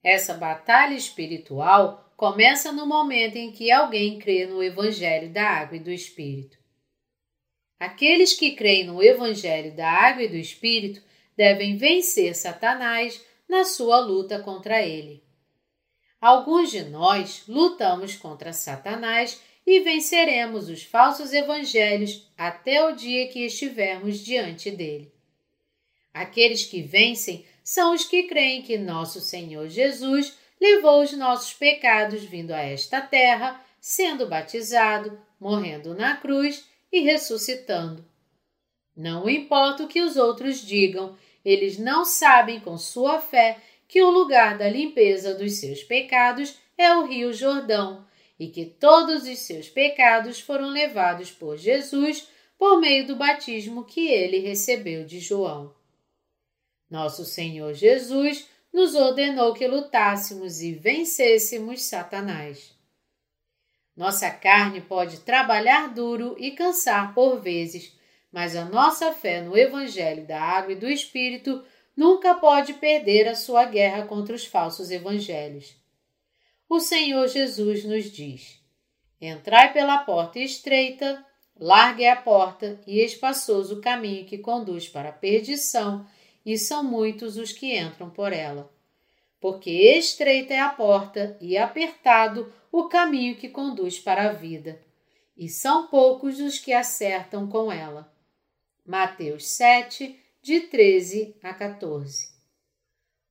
Essa 0.02 0.34
batalha 0.34 0.94
espiritual 0.94 2.12
começa 2.16 2.72
no 2.72 2.84
momento 2.84 3.36
em 3.36 3.52
que 3.52 3.70
alguém 3.70 4.18
crê 4.18 4.44
no 4.44 4.60
Evangelho 4.60 5.32
da 5.32 5.48
Água 5.48 5.76
e 5.76 5.80
do 5.80 5.92
Espírito. 5.92 6.57
Aqueles 7.78 8.34
que 8.34 8.52
creem 8.52 8.86
no 8.86 9.02
Evangelho 9.02 9.74
da 9.74 9.88
Água 9.88 10.24
e 10.24 10.28
do 10.28 10.36
Espírito 10.36 11.00
devem 11.36 11.76
vencer 11.76 12.34
Satanás 12.34 13.24
na 13.48 13.64
sua 13.64 14.00
luta 14.00 14.40
contra 14.40 14.82
ele. 14.82 15.22
Alguns 16.20 16.70
de 16.72 16.82
nós 16.82 17.44
lutamos 17.46 18.16
contra 18.16 18.52
Satanás 18.52 19.40
e 19.64 19.80
venceremos 19.80 20.68
os 20.68 20.82
falsos 20.82 21.32
evangelhos 21.32 22.28
até 22.36 22.84
o 22.84 22.96
dia 22.96 23.28
que 23.28 23.44
estivermos 23.44 24.18
diante 24.18 24.70
dele. 24.70 25.12
Aqueles 26.12 26.64
que 26.64 26.82
vencem 26.82 27.44
são 27.62 27.94
os 27.94 28.04
que 28.04 28.24
creem 28.24 28.62
que 28.62 28.76
nosso 28.76 29.20
Senhor 29.20 29.68
Jesus 29.68 30.36
levou 30.60 31.02
os 31.02 31.12
nossos 31.12 31.52
pecados 31.52 32.24
vindo 32.24 32.52
a 32.52 32.60
esta 32.60 33.00
terra, 33.00 33.64
sendo 33.80 34.26
batizado, 34.26 35.20
morrendo 35.38 35.94
na 35.94 36.16
cruz 36.16 36.67
e 36.92 37.00
ressuscitando. 37.00 38.04
Não 38.96 39.28
importa 39.28 39.84
o 39.84 39.88
que 39.88 40.00
os 40.00 40.16
outros 40.16 40.60
digam, 40.60 41.16
eles 41.44 41.78
não 41.78 42.04
sabem 42.04 42.60
com 42.60 42.76
sua 42.76 43.20
fé 43.20 43.58
que 43.86 44.02
o 44.02 44.10
lugar 44.10 44.58
da 44.58 44.68
limpeza 44.68 45.34
dos 45.34 45.54
seus 45.54 45.82
pecados 45.82 46.58
é 46.76 46.92
o 46.94 47.06
Rio 47.06 47.32
Jordão 47.32 48.06
e 48.38 48.48
que 48.48 48.66
todos 48.66 49.24
os 49.24 49.38
seus 49.38 49.68
pecados 49.68 50.40
foram 50.40 50.68
levados 50.68 51.30
por 51.30 51.56
Jesus 51.56 52.28
por 52.58 52.80
meio 52.80 53.06
do 53.06 53.16
batismo 53.16 53.84
que 53.84 54.08
ele 54.08 54.38
recebeu 54.38 55.04
de 55.04 55.20
João. 55.20 55.74
Nosso 56.90 57.24
Senhor 57.24 57.72
Jesus 57.74 58.48
nos 58.72 58.94
ordenou 58.94 59.54
que 59.54 59.66
lutássemos 59.66 60.60
e 60.60 60.72
vencêssemos 60.72 61.82
Satanás. 61.82 62.77
Nossa 63.98 64.30
carne 64.30 64.80
pode 64.80 65.22
trabalhar 65.22 65.92
duro 65.92 66.36
e 66.38 66.52
cansar 66.52 67.12
por 67.12 67.40
vezes, 67.40 67.92
mas 68.30 68.54
a 68.54 68.64
nossa 68.64 69.12
fé 69.12 69.42
no 69.42 69.58
Evangelho 69.58 70.24
da 70.24 70.40
Água 70.40 70.72
e 70.72 70.76
do 70.76 70.88
Espírito 70.88 71.64
nunca 71.96 72.32
pode 72.36 72.74
perder 72.74 73.26
a 73.26 73.34
sua 73.34 73.64
guerra 73.64 74.06
contra 74.06 74.36
os 74.36 74.46
falsos 74.46 74.92
evangelhos. 74.92 75.74
O 76.68 76.78
Senhor 76.78 77.26
Jesus 77.26 77.82
nos 77.82 78.04
diz: 78.04 78.62
Entrai 79.20 79.72
pela 79.72 79.98
porta 80.04 80.38
estreita, 80.38 81.26
larga 81.58 82.04
é 82.04 82.10
a 82.10 82.16
porta 82.16 82.80
e 82.86 83.00
espaçoso 83.00 83.78
o 83.78 83.80
caminho 83.80 84.26
que 84.26 84.38
conduz 84.38 84.88
para 84.88 85.08
a 85.08 85.12
perdição 85.12 86.06
e 86.46 86.56
são 86.56 86.84
muitos 86.84 87.36
os 87.36 87.50
que 87.50 87.76
entram 87.76 88.08
por 88.08 88.32
ela. 88.32 88.72
Porque 89.40 89.72
estreita 89.72 90.54
é 90.54 90.60
a 90.60 90.68
porta 90.68 91.36
e 91.40 91.58
apertado 91.58 92.52
o 92.70 92.88
caminho 92.88 93.36
que 93.36 93.48
conduz 93.48 93.98
para 93.98 94.30
a 94.30 94.32
vida, 94.32 94.80
e 95.36 95.48
são 95.48 95.86
poucos 95.86 96.40
os 96.40 96.58
que 96.58 96.72
acertam 96.72 97.48
com 97.48 97.70
ela. 97.70 98.12
Mateus 98.84 99.46
7, 99.48 100.18
de 100.42 100.60
13 100.60 101.36
a 101.42 101.54
14. 101.54 102.30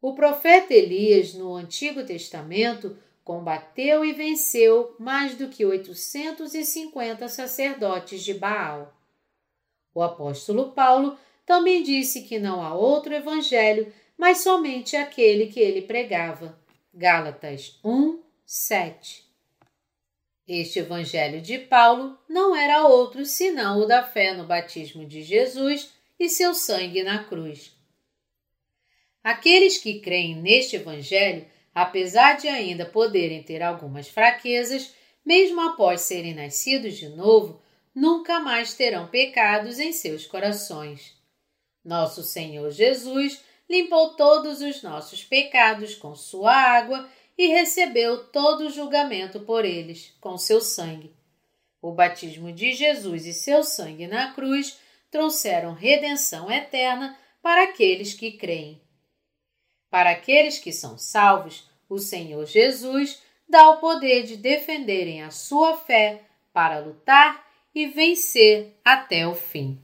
O 0.02 0.14
profeta 0.14 0.74
Elias, 0.74 1.34
no 1.34 1.56
Antigo 1.56 2.06
Testamento, 2.06 2.98
combateu 3.24 4.06
e 4.06 4.14
venceu 4.14 4.96
mais 4.98 5.36
do 5.36 5.50
que 5.50 5.66
850 5.66 7.28
sacerdotes 7.28 8.24
de 8.24 8.34
Baal. 8.34 8.96
O 9.94 10.02
apóstolo 10.02 10.72
Paulo 10.72 11.18
também 11.46 11.84
disse 11.84 12.22
que 12.22 12.40
não 12.40 12.62
há 12.62 12.74
outro 12.74 13.14
evangelho, 13.14 13.92
mas 14.18 14.40
somente 14.40 14.96
aquele 14.96 15.48
que 15.48 15.60
ele 15.60 15.82
pregava. 15.82 16.58
Gálatas 16.94 17.80
1, 17.84 18.22
7. 18.46 19.27
Este 20.48 20.80
evangelho 20.80 21.42
de 21.42 21.58
Paulo 21.58 22.18
não 22.30 22.56
era 22.56 22.88
outro 22.88 23.26
senão 23.26 23.82
o 23.82 23.86
da 23.86 24.02
fé 24.02 24.34
no 24.34 24.46
batismo 24.46 25.06
de 25.06 25.22
Jesus 25.22 25.92
e 26.18 26.30
seu 26.30 26.54
sangue 26.54 27.04
na 27.04 27.26
cruz. 27.26 27.76
Aqueles 29.22 29.78
que 29.78 30.00
creem 30.00 30.38
neste 30.38 30.78
evangelho, 30.78 31.46
apesar 31.76 32.38
de 32.38 32.48
ainda 32.48 32.86
poderem 32.86 33.44
ter 33.44 33.62
algumas 33.62 34.08
fraquezas, 34.08 34.94
mesmo 35.26 35.60
após 35.60 36.02
serem 36.02 36.34
nascidos 36.34 36.96
de 36.96 37.10
novo, 37.10 37.62
nunca 37.94 38.40
mais 38.40 38.74
terão 38.74 39.08
pecados 39.08 39.80
em 39.80 39.92
seus 39.92 40.26
corações. 40.26 41.14
Nosso 41.84 42.24
Senhor 42.24 42.72
Jesus 42.72 43.44
limpou 43.70 44.14
todos 44.14 44.62
os 44.62 44.82
nossos 44.82 45.26
pecados 45.26 45.94
com 45.94 46.16
sua 46.16 46.54
água 46.54 47.10
e 47.38 47.48
recebeu 47.48 48.26
todo 48.26 48.68
o 48.68 48.70
julgamento 48.70 49.42
por 49.42 49.64
eles, 49.64 50.16
com 50.20 50.38
seu 50.38 50.60
sangue. 50.60 51.14
O 51.82 51.92
batismo 51.92 52.52
de 52.52 52.74
Jesus 52.74 53.26
e 53.26 53.34
seu 53.34 53.64
sangue 53.64 54.08
na 54.08 54.34
cruz 54.34 54.80
trouxeram 55.12 55.74
redenção 55.74 56.52
eterna 56.52 57.18
para 57.42 57.64
aqueles 57.64 58.14
que 58.14 58.32
creem. 58.32 58.82
Para 59.90 60.12
aqueles 60.12 60.60
que 60.60 60.74
são 60.74 60.98
salvos, 60.98 61.70
o 61.88 62.00
Senhor 62.00 62.46
Jesus 62.46 63.22
dá 63.48 63.70
o 63.70 63.78
poder 63.78 64.24
de 64.24 64.36
defenderem 64.36 65.24
a 65.24 65.32
sua 65.32 65.78
fé 65.78 66.24
para 66.52 66.80
lutar 66.80 67.46
e 67.74 67.88
vencer 67.88 68.74
até 68.84 69.28
o 69.28 69.36
fim. 69.36 69.80